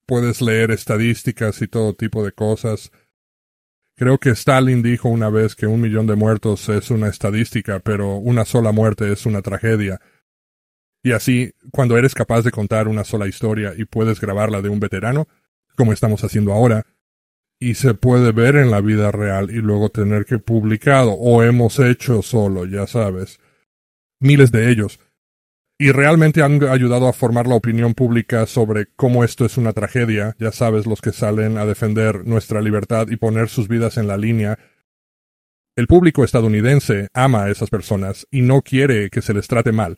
Puedes 0.08 0.42
leer 0.42 0.72
estadísticas 0.72 1.62
y 1.62 1.68
todo 1.68 1.96
tipo 1.96 2.24
de 2.26 2.32
cosas. 2.32 2.92
Creo 3.98 4.18
que 4.18 4.32
Stalin 4.32 4.84
dijo 4.84 5.08
una 5.08 5.30
vez 5.30 5.56
que 5.56 5.68
un 5.68 5.80
millón 5.80 6.06
de 6.06 6.16
muertos 6.16 6.68
es 6.68 6.92
una 6.92 7.08
estadística, 7.08 7.80
pero 7.80 8.18
una 8.18 8.44
sola 8.44 8.74
muerte 8.74 9.12
es 9.12 9.26
una 9.26 9.42
tragedia. 9.42 10.02
Y 11.02 11.14
así, 11.14 11.54
cuando 11.72 11.98
eres 11.98 12.14
capaz 12.14 12.42
de 12.42 12.52
contar 12.52 12.90
una 12.90 13.06
sola 13.06 13.28
historia 13.28 13.74
y 13.78 13.86
puedes 13.86 14.20
grabarla 14.20 14.62
de 14.62 14.70
un 14.70 14.82
veterano, 14.82 15.28
como 15.78 15.94
estamos 15.94 16.24
haciendo 16.24 16.52
ahora, 16.52 16.86
y 17.60 17.76
se 17.76 17.94
puede 17.94 18.34
ver 18.34 18.58
en 18.58 18.70
la 18.70 18.82
vida 18.82 19.12
real 19.12 19.50
y 19.50 19.62
luego 19.62 19.90
tener 19.90 20.26
que 20.26 20.40
publicado 20.40 21.12
o 21.12 21.42
hemos 21.44 21.80
hecho 21.80 22.22
solo, 22.22 22.66
ya 22.66 22.88
sabes. 22.88 23.40
Miles 24.20 24.52
de 24.52 24.72
ellos. 24.72 25.00
Y 25.78 25.92
realmente 25.92 26.42
han 26.42 26.64
ayudado 26.64 27.10
a 27.10 27.14
formar 27.14 27.48
la 27.48 27.56
opinión 27.56 27.94
pública 27.94 28.46
sobre 28.46 28.88
cómo 28.96 29.26
esto 29.26 29.46
es 29.46 29.58
una 29.58 29.74
tragedia, 29.74 30.36
ya 30.40 30.54
sabes, 30.54 30.86
los 30.86 31.02
que 31.02 31.12
salen 31.12 31.58
a 31.58 31.66
defender 31.66 32.26
nuestra 32.26 32.62
libertad 32.62 33.10
y 33.10 33.18
poner 33.18 33.50
sus 33.50 33.68
vidas 33.68 33.98
en 33.98 34.08
la 34.08 34.16
línea. 34.16 34.58
El 35.76 35.88
público 35.88 36.24
estadounidense 36.24 37.10
ama 37.14 37.44
a 37.44 37.50
esas 37.50 37.70
personas 37.70 38.26
y 38.32 38.42
no 38.42 38.62
quiere 38.62 39.10
que 39.10 39.22
se 39.22 39.34
les 39.34 39.48
trate 39.48 39.74
mal. 39.74 39.98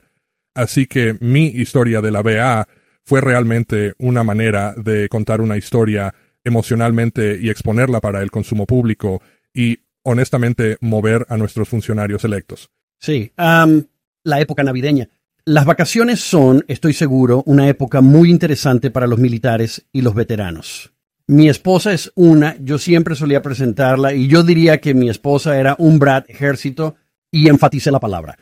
Así 0.55 0.87
que 0.87 1.15
mi 1.19 1.45
historia 1.45 2.01
de 2.01 2.09
la 2.09 2.23
BA 2.23 2.67
fue 3.03 3.21
realmente 3.21 3.93
una 3.99 4.23
manera 4.23 4.73
de 4.75 5.07
contar 5.09 5.41
una 5.41 5.57
historia 5.57 6.15
emocionalmente 6.43 7.37
y 7.39 7.51
exponerla 7.51 8.01
para 8.01 8.23
el 8.23 8.31
consumo 8.31 8.65
público 8.65 9.21
y 9.53 9.81
honestamente 10.01 10.77
mover 10.81 11.27
a 11.29 11.37
nuestros 11.37 11.69
funcionarios 11.69 12.23
electos. 12.23 12.71
Sí, 12.99 13.31
la 13.37 14.41
época 14.41 14.63
navideña. 14.63 15.09
Las 15.47 15.63
vacaciones 15.63 16.19
son, 16.19 16.65
estoy 16.67 16.91
seguro, 16.91 17.41
una 17.45 17.69
época 17.69 18.01
muy 18.01 18.29
interesante 18.29 18.91
para 18.91 19.07
los 19.07 19.17
militares 19.17 19.85
y 19.93 20.01
los 20.01 20.13
veteranos. 20.13 20.91
Mi 21.25 21.47
esposa 21.47 21.93
es 21.93 22.11
una, 22.15 22.57
yo 22.59 22.77
siempre 22.77 23.15
solía 23.15 23.41
presentarla 23.41 24.13
y 24.13 24.27
yo 24.27 24.43
diría 24.43 24.81
que 24.81 24.93
mi 24.93 25.09
esposa 25.09 25.57
era 25.57 25.77
un 25.79 25.99
brat 25.99 26.29
ejército 26.29 26.95
y 27.31 27.47
enfaticé 27.47 27.91
la 27.91 28.01
palabra. 28.01 28.37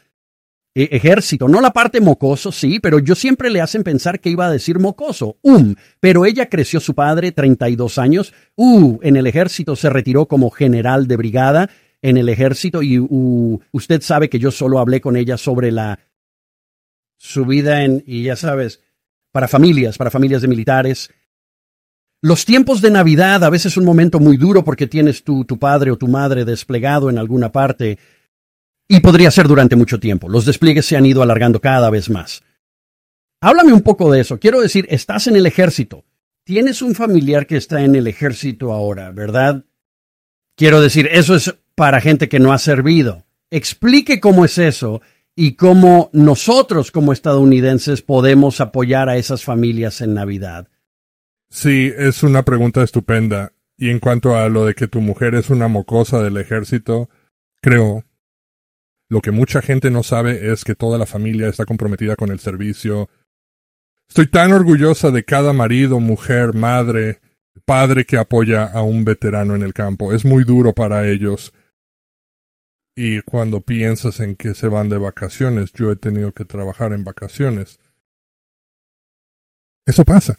E, 0.74 0.90
ejército, 0.94 1.48
no 1.48 1.62
la 1.62 1.70
parte 1.70 2.02
mocoso, 2.02 2.52
sí, 2.52 2.80
pero 2.80 2.98
yo 2.98 3.14
siempre 3.14 3.52
le 3.52 3.62
hacen 3.62 3.84
pensar 3.84 4.20
que 4.20 4.32
iba 4.32 4.48
a 4.48 4.52
decir 4.52 4.80
mocoso, 4.80 5.38
um, 5.44 5.76
pero 6.00 6.26
ella 6.26 6.50
creció 6.50 6.80
su 6.80 6.96
padre, 6.96 7.32
32 7.32 8.00
años, 8.00 8.34
uh, 8.56 8.98
en 9.04 9.16
el 9.16 9.28
ejército 9.28 9.76
se 9.76 9.92
retiró 9.92 10.26
como 10.26 10.50
general 10.50 11.06
de 11.06 11.18
brigada 11.18 11.70
en 12.02 12.18
el 12.18 12.30
ejército 12.30 12.82
y 12.82 12.98
uh, 12.98 13.60
usted 13.72 14.02
sabe 14.02 14.28
que 14.28 14.40
yo 14.40 14.50
solo 14.50 14.80
hablé 14.80 15.02
con 15.02 15.18
ella 15.18 15.38
sobre 15.38 15.72
la 15.72 16.00
su 17.26 17.46
vida 17.46 17.84
en, 17.84 18.04
y 18.06 18.24
ya 18.24 18.36
sabes, 18.36 18.82
para 19.32 19.48
familias, 19.48 19.98
para 19.98 20.12
familias 20.12 20.42
de 20.42 20.48
militares. 20.48 21.10
Los 22.22 22.46
tiempos 22.46 22.82
de 22.82 22.92
Navidad 22.92 23.44
a 23.44 23.50
veces 23.50 23.74
es 23.74 23.78
un 23.78 23.86
momento 23.86 24.20
muy 24.20 24.38
duro 24.38 24.64
porque 24.64 24.88
tienes 24.88 25.24
tu, 25.24 25.44
tu 25.46 25.60
padre 25.60 25.92
o 25.92 25.98
tu 25.98 26.08
madre 26.08 26.46
desplegado 26.46 27.10
en 27.10 27.18
alguna 27.18 27.52
parte 27.52 27.98
y 28.88 29.00
podría 29.00 29.32
ser 29.32 29.48
durante 29.48 29.76
mucho 29.76 30.00
tiempo. 30.00 30.30
Los 30.30 30.46
despliegues 30.46 30.86
se 30.86 30.96
han 30.96 31.06
ido 31.06 31.22
alargando 31.22 31.60
cada 31.60 31.90
vez 31.90 32.10
más. 32.10 32.44
Háblame 33.42 33.74
un 33.74 33.82
poco 33.82 34.12
de 34.12 34.22
eso. 34.22 34.40
Quiero 34.40 34.62
decir, 34.62 34.88
estás 34.90 35.28
en 35.28 35.36
el 35.36 35.46
ejército. 35.46 36.06
Tienes 36.44 36.82
un 36.82 36.96
familiar 36.96 37.48
que 37.48 37.58
está 37.58 37.82
en 37.82 37.96
el 37.96 38.08
ejército 38.08 38.72
ahora, 38.72 39.12
¿verdad? 39.12 39.66
Quiero 40.56 40.80
decir, 40.80 41.10
eso 41.12 41.36
es 41.36 41.56
para 41.74 42.02
gente 42.02 42.30
que 42.30 42.40
no 42.40 42.54
ha 42.54 42.60
servido. 42.60 43.26
Explique 43.50 44.20
cómo 44.20 44.46
es 44.46 44.58
eso 44.58 45.02
y 45.36 45.56
cómo 45.56 46.10
nosotros 46.14 46.92
como 46.92 47.14
estadounidenses 47.14 48.02
podemos 48.02 48.62
apoyar 48.62 49.10
a 49.10 49.18
esas 49.18 49.44
familias 49.44 50.02
en 50.02 50.14
Navidad. 50.14 50.68
Sí, 51.50 51.92
es 51.96 52.24
una 52.24 52.44
pregunta 52.44 52.84
estupenda. 52.84 53.52
Y 53.78 53.90
en 53.90 54.00
cuanto 54.00 54.38
a 54.38 54.48
lo 54.48 54.66
de 54.66 54.74
que 54.74 54.88
tu 54.88 55.02
mujer 55.02 55.36
es 55.36 55.50
una 55.50 55.68
mocosa 55.68 56.24
del 56.24 56.38
ejército, 56.38 57.10
creo 57.62 58.06
lo 59.10 59.22
que 59.22 59.32
mucha 59.32 59.62
gente 59.62 59.92
no 59.92 60.02
sabe 60.02 60.52
es 60.52 60.64
que 60.64 60.76
toda 60.76 60.98
la 60.98 61.06
familia 61.06 61.48
está 61.48 61.66
comprometida 61.66 62.16
con 62.16 62.32
el 62.32 62.40
servicio. 62.40 63.10
Estoy 64.08 64.28
tan 64.28 64.54
orgullosa 64.54 65.12
de 65.12 65.26
cada 65.26 65.54
marido, 65.54 66.00
mujer, 66.00 66.54
madre 66.54 67.20
padre 67.66 68.06
que 68.06 68.18
apoya 68.18 68.66
a 68.66 68.82
un 68.84 69.04
veterano 69.04 69.56
en 69.56 69.64
el 69.64 69.74
campo. 69.74 70.14
Es 70.14 70.24
muy 70.26 70.44
duro 70.44 70.74
para 70.74 71.08
ellos. 71.08 71.54
Y 72.96 73.22
cuando 73.22 73.62
piensas 73.62 74.20
en 74.22 74.36
que 74.36 74.54
se 74.54 74.68
van 74.68 74.88
de 74.90 74.98
vacaciones, 74.98 75.74
yo 75.74 75.92
he 75.92 75.96
tenido 75.98 76.32
que 76.32 76.46
trabajar 76.46 76.94
en 76.94 77.04
vacaciones. 77.04 77.80
Eso 79.86 80.06
pasa. 80.06 80.38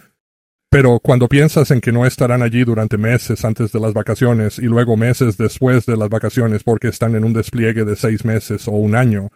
Pero 0.70 0.98
cuando 0.98 1.28
piensas 1.28 1.70
en 1.70 1.80
que 1.80 1.92
no 1.92 2.06
estarán 2.06 2.42
allí 2.42 2.64
durante 2.64 2.98
meses 2.98 3.44
antes 3.44 3.72
de 3.72 3.80
las 3.80 3.92
vacaciones 3.92 4.58
y 4.58 4.62
luego 4.62 4.96
meses 4.96 5.36
después 5.36 5.86
de 5.86 5.96
las 5.96 6.08
vacaciones 6.08 6.64
porque 6.64 6.88
están 6.88 7.14
en 7.14 7.24
un 7.24 7.32
despliegue 7.32 7.84
de 7.84 7.94
seis 7.94 8.24
meses 8.24 8.66
o 8.66 8.72
un 8.72 8.96
año, 8.96 9.30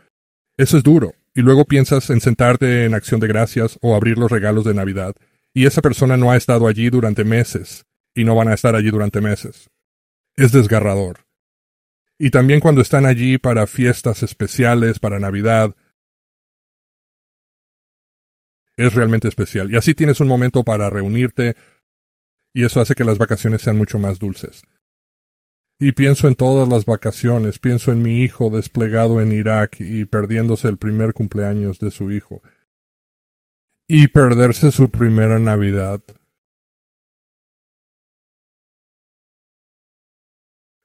eso 0.56 0.76
es 0.76 0.82
duro. 0.82 1.14
Y 1.34 1.42
luego 1.42 1.64
piensas 1.64 2.10
en 2.10 2.20
sentarte 2.20 2.84
en 2.84 2.94
acción 2.94 3.20
de 3.20 3.28
gracias 3.28 3.78
o 3.80 3.94
abrir 3.94 4.18
los 4.18 4.30
regalos 4.30 4.64
de 4.64 4.74
Navidad 4.74 5.14
y 5.54 5.66
esa 5.66 5.82
persona 5.82 6.16
no 6.16 6.30
ha 6.30 6.36
estado 6.36 6.66
allí 6.66 6.90
durante 6.90 7.24
meses 7.24 7.84
y 8.14 8.24
no 8.24 8.34
van 8.34 8.48
a 8.48 8.54
estar 8.54 8.74
allí 8.74 8.90
durante 8.90 9.20
meses. 9.20 9.70
Es 10.36 10.52
desgarrador. 10.52 11.29
Y 12.22 12.30
también 12.30 12.60
cuando 12.60 12.82
están 12.82 13.06
allí 13.06 13.38
para 13.38 13.66
fiestas 13.66 14.22
especiales, 14.22 14.98
para 14.98 15.18
Navidad, 15.18 15.74
es 18.76 18.92
realmente 18.92 19.26
especial. 19.26 19.72
Y 19.72 19.76
así 19.76 19.94
tienes 19.94 20.20
un 20.20 20.28
momento 20.28 20.62
para 20.62 20.90
reunirte 20.90 21.56
y 22.52 22.66
eso 22.66 22.82
hace 22.82 22.94
que 22.94 23.04
las 23.04 23.16
vacaciones 23.16 23.62
sean 23.62 23.78
mucho 23.78 23.98
más 23.98 24.18
dulces. 24.18 24.64
Y 25.78 25.92
pienso 25.92 26.28
en 26.28 26.34
todas 26.34 26.68
las 26.68 26.84
vacaciones, 26.84 27.58
pienso 27.58 27.90
en 27.90 28.02
mi 28.02 28.22
hijo 28.22 28.50
desplegado 28.50 29.22
en 29.22 29.32
Irak 29.32 29.76
y 29.80 30.04
perdiéndose 30.04 30.68
el 30.68 30.76
primer 30.76 31.14
cumpleaños 31.14 31.78
de 31.78 31.90
su 31.90 32.12
hijo 32.12 32.42
y 33.88 34.08
perderse 34.08 34.72
su 34.72 34.90
primera 34.90 35.38
Navidad. 35.38 36.02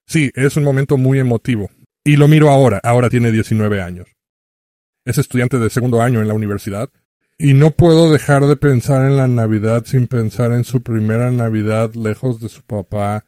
Sí, 0.08 0.32
es 0.36 0.58
un 0.58 0.64
momento 0.64 0.98
muy 0.98 1.20
emotivo. 1.20 1.70
Y 2.04 2.18
lo 2.18 2.28
miro 2.28 2.50
ahora, 2.50 2.80
ahora 2.84 3.10
tiene 3.10 3.32
19 3.32 3.82
años. 3.82 4.08
Es 5.06 5.18
estudiante 5.18 5.58
de 5.58 5.70
segundo 5.70 6.02
año 6.02 6.22
en 6.22 6.28
la 6.28 6.34
universidad. 6.34 6.90
Y 7.38 7.54
no 7.54 7.72
puedo 7.72 8.12
dejar 8.12 8.46
de 8.46 8.56
pensar 8.56 9.06
en 9.06 9.18
la 9.18 9.28
Navidad 9.28 9.84
sin 9.86 10.08
pensar 10.08 10.52
en 10.52 10.64
su 10.64 10.82
primera 10.82 11.32
Navidad 11.32 11.94
lejos 11.94 12.40
de 12.40 12.50
su 12.50 12.62
papá. 12.64 13.26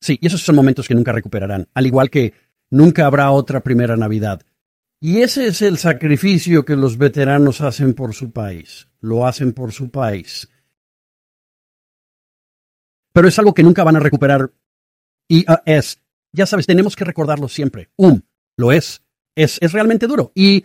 Sí, 0.00 0.18
y 0.22 0.26
esos 0.26 0.40
son 0.40 0.56
momentos 0.56 0.88
que 0.88 0.94
nunca 0.94 1.12
recuperarán. 1.12 1.68
Al 1.74 1.86
igual 1.86 2.08
que 2.08 2.32
nunca 2.70 3.06
habrá 3.06 3.30
otra 3.30 3.60
primera 3.60 3.96
Navidad. 3.96 4.40
Y 5.00 5.22
ese 5.22 5.46
es 5.46 5.62
el 5.62 5.78
sacrificio 5.78 6.64
que 6.64 6.76
los 6.76 6.96
veteranos 6.96 7.60
hacen 7.60 7.94
por 7.94 8.14
su 8.14 8.32
país. 8.32 8.88
Lo 9.00 9.26
hacen 9.26 9.52
por 9.52 9.72
su 9.72 9.90
país. 9.90 10.48
Pero 13.12 13.28
es 13.28 13.38
algo 13.38 13.52
que 13.52 13.62
nunca 13.62 13.84
van 13.84 13.96
a 13.96 14.00
recuperar. 14.00 14.50
Y 15.30 15.46
es, 15.64 16.00
ya 16.32 16.44
sabes, 16.44 16.66
tenemos 16.66 16.96
que 16.96 17.04
recordarlo 17.04 17.48
siempre. 17.48 17.88
Um, 17.96 18.20
lo 18.58 18.72
es. 18.72 19.02
Es, 19.36 19.58
es 19.62 19.72
realmente 19.72 20.08
duro. 20.08 20.32
Y 20.34 20.64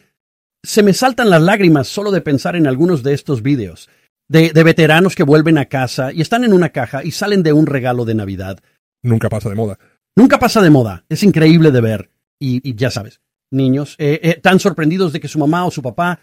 se 0.64 0.82
me 0.82 0.94
saltan 0.94 1.30
las 1.30 1.42
lágrimas 1.42 1.88
solo 1.88 2.10
de 2.10 2.22
pensar 2.22 2.56
en 2.56 2.66
algunos 2.66 3.04
de 3.04 3.14
estos 3.14 3.44
vídeos. 3.44 3.90
De, 4.28 4.50
de 4.50 4.64
veteranos 4.64 5.14
que 5.14 5.22
vuelven 5.22 5.60
a 5.60 5.66
casa 5.66 6.12
y 6.12 6.22
están 6.22 6.44
en 6.44 6.52
una 6.52 6.70
caja 6.70 7.04
y 7.04 7.12
salen 7.12 7.44
de 7.44 7.54
un 7.54 7.68
regalo 7.68 8.06
de 8.06 8.16
Navidad. 8.16 8.60
Nunca 9.04 9.30
pasa 9.30 9.50
de 9.50 9.56
moda. 9.56 9.78
Nunca 10.16 10.40
pasa 10.40 10.64
de 10.64 10.72
moda. 10.72 11.06
Es 11.10 11.22
increíble 11.22 11.70
de 11.70 11.82
ver. 11.82 12.10
Y, 12.40 12.68
y 12.68 12.74
ya 12.74 12.90
sabes, 12.90 13.22
niños, 13.52 13.96
eh, 14.00 14.20
eh, 14.24 14.40
tan 14.42 14.60
sorprendidos 14.60 15.14
de 15.14 15.20
que 15.20 15.28
su 15.28 15.38
mamá 15.38 15.64
o 15.66 15.72
su 15.72 15.84
papá, 15.84 16.20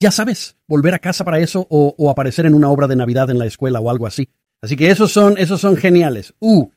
ya 0.00 0.10
sabes, 0.10 0.56
volver 0.66 0.94
a 0.94 0.98
casa 0.98 1.24
para 1.24 1.38
eso 1.38 1.64
o, 1.70 1.94
o, 1.96 2.10
aparecer 2.10 2.44
en 2.44 2.54
una 2.54 2.68
obra 2.68 2.88
de 2.88 2.96
Navidad 2.96 3.30
en 3.30 3.38
la 3.38 3.46
escuela 3.46 3.78
o 3.80 3.88
algo 3.88 4.06
así. 4.06 4.28
Así 4.60 4.76
que 4.76 4.90
esos 4.90 5.12
son, 5.12 5.38
esos 5.38 5.60
son 5.60 5.76
geniales. 5.76 6.34
Uh, 6.40 6.68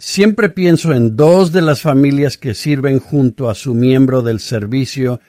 siempre 0.00 0.48
pienso 0.48 0.92
en 0.92 1.14
dos 1.14 1.52
de 1.52 1.60
las 1.60 1.82
familias 1.82 2.38
que 2.38 2.54
sirven 2.54 2.98
junto 2.98 3.50
a 3.50 3.54
su 3.54 3.74
miembro 3.74 4.22
del 4.22 4.40
servicio. 4.40 5.20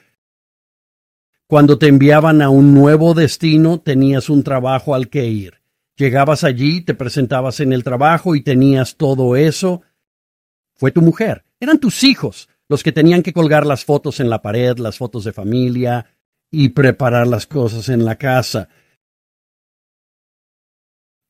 Cuando 1.46 1.78
te 1.78 1.88
enviaban 1.88 2.42
a 2.42 2.50
un 2.50 2.74
nuevo 2.74 3.14
destino, 3.14 3.82
tenías 3.82 4.30
un 4.30 4.44
trabajo 4.44 4.96
al 4.96 5.10
que 5.10 5.28
ir. 5.28 5.62
Llegabas 5.98 6.46
allí, 6.46 6.82
te 6.82 6.94
presentabas 6.94 7.60
en 7.60 7.74
el 7.74 7.84
trabajo 7.84 8.34
y 8.34 8.42
tenías 8.42 8.96
todo 8.96 9.36
eso. 9.36 9.82
Fue 10.74 10.92
tu 10.92 11.02
mujer, 11.02 11.44
eran 11.60 11.78
tus 11.78 12.04
hijos, 12.04 12.48
los 12.70 12.82
que 12.82 12.94
tenían 12.94 13.22
que 13.22 13.34
colgar 13.34 13.66
las 13.66 13.84
fotos 13.84 14.22
en 14.22 14.30
la 14.30 14.42
pared, 14.42 14.78
las 14.78 14.98
fotos 14.98 15.26
de 15.26 15.34
familia 15.34 16.08
y 16.50 16.70
preparar 16.70 17.28
las 17.28 17.46
cosas 17.46 17.90
en 17.90 18.06
la 18.06 18.16
casa. 18.16 18.70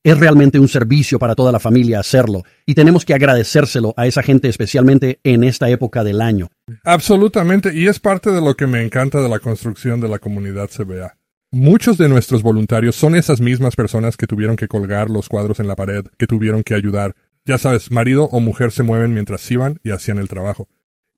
Es 0.03 0.19
realmente 0.19 0.57
un 0.57 0.67
servicio 0.67 1.19
para 1.19 1.35
toda 1.35 1.51
la 1.51 1.59
familia 1.59 1.99
hacerlo 1.99 2.41
y 2.65 2.73
tenemos 2.73 3.05
que 3.05 3.13
agradecérselo 3.13 3.93
a 3.97 4.07
esa 4.07 4.23
gente 4.23 4.47
especialmente 4.47 5.19
en 5.23 5.43
esta 5.43 5.69
época 5.69 6.03
del 6.03 6.21
año. 6.21 6.49
Absolutamente, 6.83 7.71
y 7.75 7.87
es 7.87 7.99
parte 7.99 8.31
de 8.31 8.41
lo 8.41 8.55
que 8.55 8.65
me 8.65 8.81
encanta 8.83 9.21
de 9.21 9.29
la 9.29 9.37
construcción 9.37 10.01
de 10.01 10.09
la 10.09 10.17
comunidad 10.17 10.71
CBA. 10.75 11.17
Muchos 11.51 11.99
de 11.99 12.09
nuestros 12.09 12.41
voluntarios 12.41 12.95
son 12.95 13.15
esas 13.15 13.41
mismas 13.41 13.75
personas 13.75 14.17
que 14.17 14.25
tuvieron 14.25 14.55
que 14.55 14.67
colgar 14.67 15.11
los 15.11 15.29
cuadros 15.29 15.59
en 15.59 15.67
la 15.67 15.75
pared, 15.75 16.05
que 16.17 16.25
tuvieron 16.25 16.63
que 16.63 16.73
ayudar. 16.73 17.15
Ya 17.45 17.59
sabes, 17.59 17.91
marido 17.91 18.23
o 18.31 18.39
mujer 18.39 18.71
se 18.71 18.81
mueven 18.81 19.13
mientras 19.13 19.51
iban 19.51 19.79
y 19.83 19.91
hacían 19.91 20.17
el 20.17 20.29
trabajo. 20.29 20.67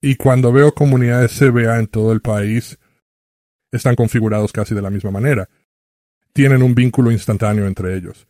Y 0.01 0.15
cuando 0.15 0.51
veo 0.51 0.73
comunidades 0.73 1.39
CBA 1.39 1.79
en 1.79 1.87
todo 1.87 2.11
el 2.11 2.19
país, 2.19 2.77
están 3.71 3.95
configurados 3.95 4.51
casi 4.51 4.75
de 4.75 4.81
la 4.81 4.89
misma 4.89 5.11
manera. 5.11 5.47
Tienen 6.33 6.63
un 6.63 6.75
vínculo 6.75 7.11
instantáneo 7.11 7.65
entre 7.65 7.95
ellos. 7.95 8.27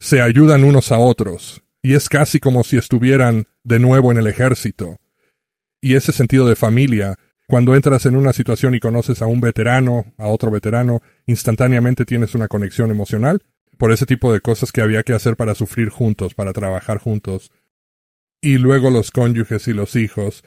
Se 0.00 0.20
ayudan 0.20 0.64
unos 0.64 0.92
a 0.92 0.98
otros, 0.98 1.62
y 1.82 1.94
es 1.94 2.08
casi 2.08 2.40
como 2.40 2.64
si 2.64 2.76
estuvieran 2.76 3.46
de 3.64 3.78
nuevo 3.78 4.12
en 4.12 4.18
el 4.18 4.26
ejército. 4.26 4.98
Y 5.80 5.94
ese 5.94 6.12
sentido 6.12 6.48
de 6.48 6.56
familia, 6.56 7.16
cuando 7.46 7.74
entras 7.74 8.06
en 8.06 8.16
una 8.16 8.32
situación 8.32 8.74
y 8.74 8.80
conoces 8.80 9.22
a 9.22 9.26
un 9.26 9.40
veterano, 9.40 10.12
a 10.18 10.28
otro 10.28 10.50
veterano, 10.50 11.02
instantáneamente 11.26 12.04
tienes 12.04 12.34
una 12.34 12.48
conexión 12.48 12.90
emocional 12.90 13.42
por 13.76 13.92
ese 13.92 14.06
tipo 14.06 14.32
de 14.32 14.40
cosas 14.40 14.72
que 14.72 14.82
había 14.82 15.02
que 15.02 15.14
hacer 15.14 15.36
para 15.36 15.54
sufrir 15.54 15.88
juntos, 15.88 16.34
para 16.34 16.52
trabajar 16.52 16.98
juntos, 16.98 17.50
y 18.40 18.58
luego 18.58 18.90
los 18.90 19.10
cónyuges 19.10 19.66
y 19.68 19.72
los 19.72 19.96
hijos 19.96 20.44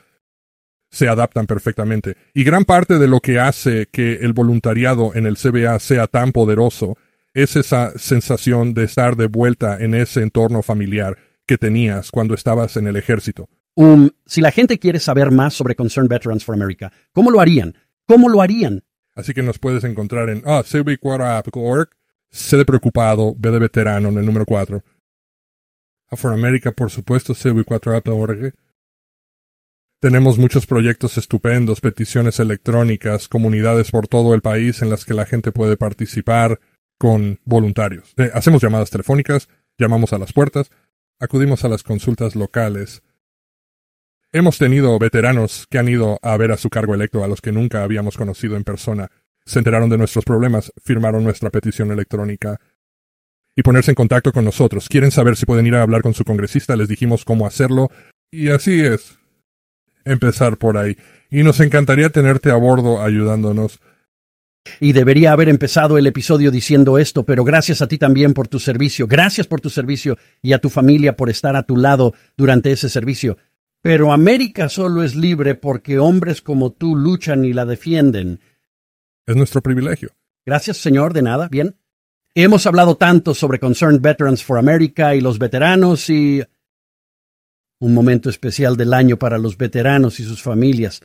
se 0.91 1.07
adaptan 1.07 1.47
perfectamente. 1.47 2.17
Y 2.33 2.43
gran 2.43 2.65
parte 2.65 2.99
de 2.99 3.07
lo 3.07 3.21
que 3.21 3.39
hace 3.39 3.87
que 3.87 4.15
el 4.15 4.33
voluntariado 4.33 5.15
en 5.15 5.25
el 5.25 5.37
CBA 5.37 5.79
sea 5.79 6.07
tan 6.07 6.31
poderoso 6.33 6.97
es 7.34 7.56
esa 7.56 7.98
sensación 7.98 8.74
de 8.74 8.84
estar 8.84 9.15
de 9.15 9.28
vuelta 9.28 9.78
en 9.80 9.94
ese 9.94 10.22
entorno 10.22 10.62
familiar 10.62 11.17
que 11.46 11.58
tenías 11.58 12.12
cuando 12.12 12.34
estabas 12.34 12.78
en 12.78 12.88
el 12.88 12.96
ejército. 12.96 13.50
Um, 13.76 14.10
si 14.26 14.41
la 14.41 14.52
gente 14.52 14.80
quiere 14.80 15.00
saber 15.00 15.32
más 15.32 15.54
sobre 15.54 15.76
Concerned 15.76 16.10
Veterans 16.10 16.44
for 16.44 16.56
America, 16.56 16.91
¿cómo 17.13 17.32
lo 17.32 17.39
harían? 17.39 17.76
¿Cómo 18.06 18.30
lo 18.30 18.41
harían? 18.41 18.84
Así 19.15 19.34
que 19.34 19.44
nos 19.44 19.60
puedes 19.60 19.84
encontrar 19.84 20.30
en 20.30 20.44
ah, 20.46 20.63
cb4app.org, 20.63 21.89
C 22.30 22.58
de 22.58 22.65
preocupado, 22.65 23.34
B 23.38 23.52
de 23.52 23.60
veterano 23.60 24.10
en 24.10 24.17
el 24.17 24.26
número 24.26 24.46
4, 24.46 24.84
Afroamérica, 26.10 26.74
por 26.74 26.91
supuesto, 26.91 27.34
cv4app.org. 27.34 28.54
Tenemos 30.02 30.38
muchos 30.38 30.65
proyectos 30.65 31.17
estupendos, 31.17 31.80
peticiones 31.80 32.39
electrónicas, 32.39 33.28
comunidades 33.28 33.91
por 33.91 34.08
todo 34.08 34.34
el 34.34 34.41
país 34.41 34.82
en 34.82 34.89
las 34.89 35.06
que 35.06 35.13
la 35.13 35.26
gente 35.26 35.52
puede 35.52 35.78
participar 35.78 36.60
con 37.01 37.39
voluntarios. 37.45 38.13
Eh, 38.17 38.29
hacemos 38.31 38.61
llamadas 38.61 38.91
telefónicas, 38.91 39.49
llamamos 39.75 40.13
a 40.13 40.19
las 40.19 40.33
puertas, 40.33 40.69
acudimos 41.19 41.65
a 41.65 41.67
las 41.67 41.81
consultas 41.81 42.35
locales. 42.35 43.01
Hemos 44.31 44.59
tenido 44.59 44.99
veteranos 44.99 45.65
que 45.67 45.79
han 45.79 45.89
ido 45.89 46.19
a 46.21 46.37
ver 46.37 46.51
a 46.51 46.57
su 46.57 46.69
cargo 46.69 46.93
electo 46.93 47.23
a 47.23 47.27
los 47.27 47.41
que 47.41 47.51
nunca 47.51 47.81
habíamos 47.81 48.17
conocido 48.17 48.55
en 48.55 48.63
persona. 48.63 49.09
Se 49.47 49.57
enteraron 49.57 49.89
de 49.89 49.97
nuestros 49.97 50.25
problemas, 50.25 50.71
firmaron 50.77 51.23
nuestra 51.23 51.49
petición 51.49 51.91
electrónica, 51.91 52.61
y 53.55 53.63
ponerse 53.63 53.89
en 53.89 53.95
contacto 53.95 54.31
con 54.31 54.45
nosotros. 54.45 54.87
Quieren 54.87 55.09
saber 55.09 55.35
si 55.35 55.47
pueden 55.47 55.65
ir 55.65 55.73
a 55.73 55.81
hablar 55.81 56.03
con 56.03 56.13
su 56.13 56.23
congresista, 56.23 56.75
les 56.75 56.87
dijimos 56.87 57.25
cómo 57.25 57.47
hacerlo, 57.47 57.89
y 58.29 58.49
así 58.49 58.79
es. 58.79 59.17
Empezar 60.05 60.57
por 60.57 60.77
ahí. 60.77 60.97
Y 61.31 61.41
nos 61.41 61.61
encantaría 61.61 62.11
tenerte 62.11 62.51
a 62.51 62.57
bordo 62.57 63.01
ayudándonos. 63.01 63.79
Y 64.80 64.93
debería 64.93 65.32
haber 65.32 65.50
empezado 65.50 65.97
el 65.97 66.08
episodio 66.08 66.52
diciendo 66.52 66.97
esto, 66.97 67.26
pero 67.26 67.43
gracias 67.43 67.82
a 67.82 67.88
ti 67.88 67.97
también 67.97 68.34
por 68.34 68.47
tu 68.47 68.60
servicio, 68.60 69.08
gracias 69.08 69.47
por 69.47 69.60
tu 69.60 69.69
servicio 69.69 70.17
y 70.41 70.54
a 70.54 70.60
tu 70.60 70.69
familia 70.69 71.15
por 71.15 71.30
estar 71.30 71.56
a 71.56 71.63
tu 71.63 71.78
lado 71.78 72.13
durante 72.38 72.71
ese 72.71 72.89
servicio. 72.89 73.38
Pero 73.82 74.13
América 74.13 74.69
solo 74.69 75.04
es 75.04 75.15
libre 75.15 75.56
porque 75.56 75.97
hombres 75.97 76.41
como 76.41 76.71
tú 76.71 76.95
luchan 76.95 77.43
y 77.45 77.54
la 77.54 77.65
defienden. 77.65 78.39
Es 79.26 79.36
nuestro 79.36 79.62
privilegio. 79.62 80.12
Gracias, 80.45 80.78
Señor, 80.78 81.13
de 81.13 81.24
nada. 81.24 81.47
Bien. 81.50 81.76
Hemos 82.36 82.65
hablado 82.65 82.95
tanto 82.95 83.34
sobre 83.34 83.60
Concerned 83.60 84.02
Veterans 84.02 84.43
for 84.43 84.58
America 84.58 85.15
y 85.15 85.21
los 85.21 85.38
veteranos 85.38 86.10
y 86.10 86.43
un 87.80 87.93
momento 87.93 88.30
especial 88.30 88.78
del 88.78 88.93
año 88.93 89.17
para 89.17 89.38
los 89.38 89.58
veteranos 89.58 90.19
y 90.19 90.24
sus 90.24 90.41
familias. 90.41 91.02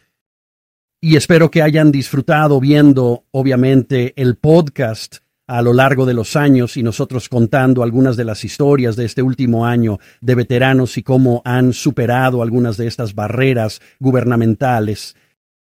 Y 1.00 1.16
espero 1.16 1.50
que 1.50 1.62
hayan 1.62 1.92
disfrutado 1.92 2.59
viendo, 2.59 3.26
obviamente, 3.30 4.14
el 4.16 4.37
podcast 4.37 5.18
a 5.46 5.62
lo 5.62 5.72
largo 5.72 6.06
de 6.06 6.14
los 6.14 6.37
años 6.37 6.76
y 6.76 6.82
nosotros 6.82 7.28
contando 7.28 7.82
algunas 7.82 8.16
de 8.16 8.24
las 8.24 8.44
historias 8.44 8.96
de 8.96 9.04
este 9.04 9.22
último 9.22 9.66
año 9.66 9.98
de 10.20 10.35
veteranos 10.35 10.96
y 10.98 11.02
cómo 11.02 11.42
han 11.44 11.72
superado 11.72 12.42
algunas 12.42 12.76
de 12.76 12.87
estas 12.87 13.14
barreras 13.14 13.80
gubernamentales. 14.00 15.14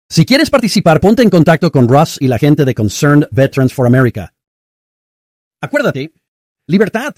Si 0.09 0.25
quieres 0.25 0.51
participar, 0.51 1.01
ponte 1.01 1.23
en 1.23 1.31
contacto 1.31 1.71
con 1.71 1.87
Ross 1.87 2.17
y 2.21 2.27
la 2.27 2.39
gente 2.39 2.65
de 2.65 2.75
Concerned 2.75 3.29
Veterans 3.31 3.73
for 3.73 3.87
America. 3.87 4.35
Acuérdate, 5.61 6.13
libertad. 6.67 7.15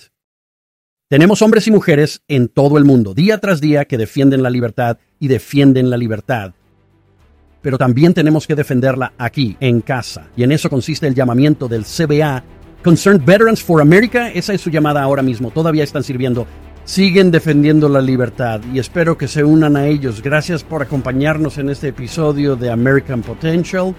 Tenemos 1.09 1.41
hombres 1.41 1.67
y 1.69 1.71
mujeres 1.71 2.23
en 2.27 2.49
todo 2.49 2.77
el 2.77 2.85
mundo, 2.85 3.15
día 3.15 3.39
tras 3.39 3.61
día, 3.61 3.85
que 3.85 3.97
defienden 3.97 4.43
la 4.43 4.51
libertad 4.51 4.99
y 5.19 5.29
defienden 5.29 5.89
la 5.89 5.97
libertad 5.97 6.55
pero 7.63 7.79
también 7.79 8.13
tenemos 8.13 8.47
que 8.47 8.55
defenderla 8.55 9.13
aquí, 9.17 9.57
en 9.61 9.81
casa. 9.81 10.29
Y 10.37 10.43
en 10.43 10.53
eso 10.53 10.69
consiste 10.69 11.07
el 11.07 11.15
llamamiento 11.15 11.69
del 11.69 11.85
CBA, 11.85 12.43
Concerned 12.83 13.25
Veterans 13.25 13.63
for 13.63 13.81
America. 13.81 14.29
Esa 14.31 14.53
es 14.53 14.61
su 14.61 14.69
llamada 14.69 15.03
ahora 15.03 15.23
mismo. 15.23 15.51
Todavía 15.51 15.85
están 15.85 16.03
sirviendo. 16.03 16.47
Siguen 16.85 17.31
defendiendo 17.31 17.89
la 17.89 18.01
libertad 18.01 18.61
y 18.75 18.81
espero 18.81 19.17
que 19.17 19.29
se 19.29 19.45
unan 19.45 19.77
a 19.77 19.87
ellos. 19.87 20.21
Gracias 20.21 20.65
por 20.65 20.83
acompañarnos 20.83 21.59
en 21.59 21.71
este 21.71 21.89
episodio 21.89 22.57
de 22.57 22.71
American 22.71 23.23
Potential. 23.23 23.95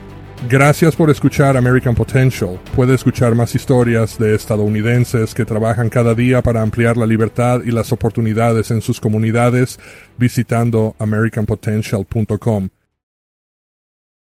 Gracias 0.50 0.94
por 0.94 1.10
escuchar 1.10 1.56
American 1.56 1.96
Potential. 1.96 2.60
Puede 2.76 2.96
escuchar 2.96 3.34
más 3.36 3.56
historias 3.56 4.18
de 4.18 4.36
estadounidenses 4.36 5.34
que 5.34 5.46
trabajan 5.46 5.90
cada 5.90 6.14
día 6.14 6.42
para 6.42 6.62
ampliar 6.62 6.98
la 6.98 7.06
libertad 7.06 7.62
y 7.64 7.72
las 7.72 7.94
oportunidades 7.94 8.70
en 8.70 8.82
sus 8.82 9.00
comunidades 9.00 9.80
visitando 10.18 10.98
americanpotential.com. 11.00 12.70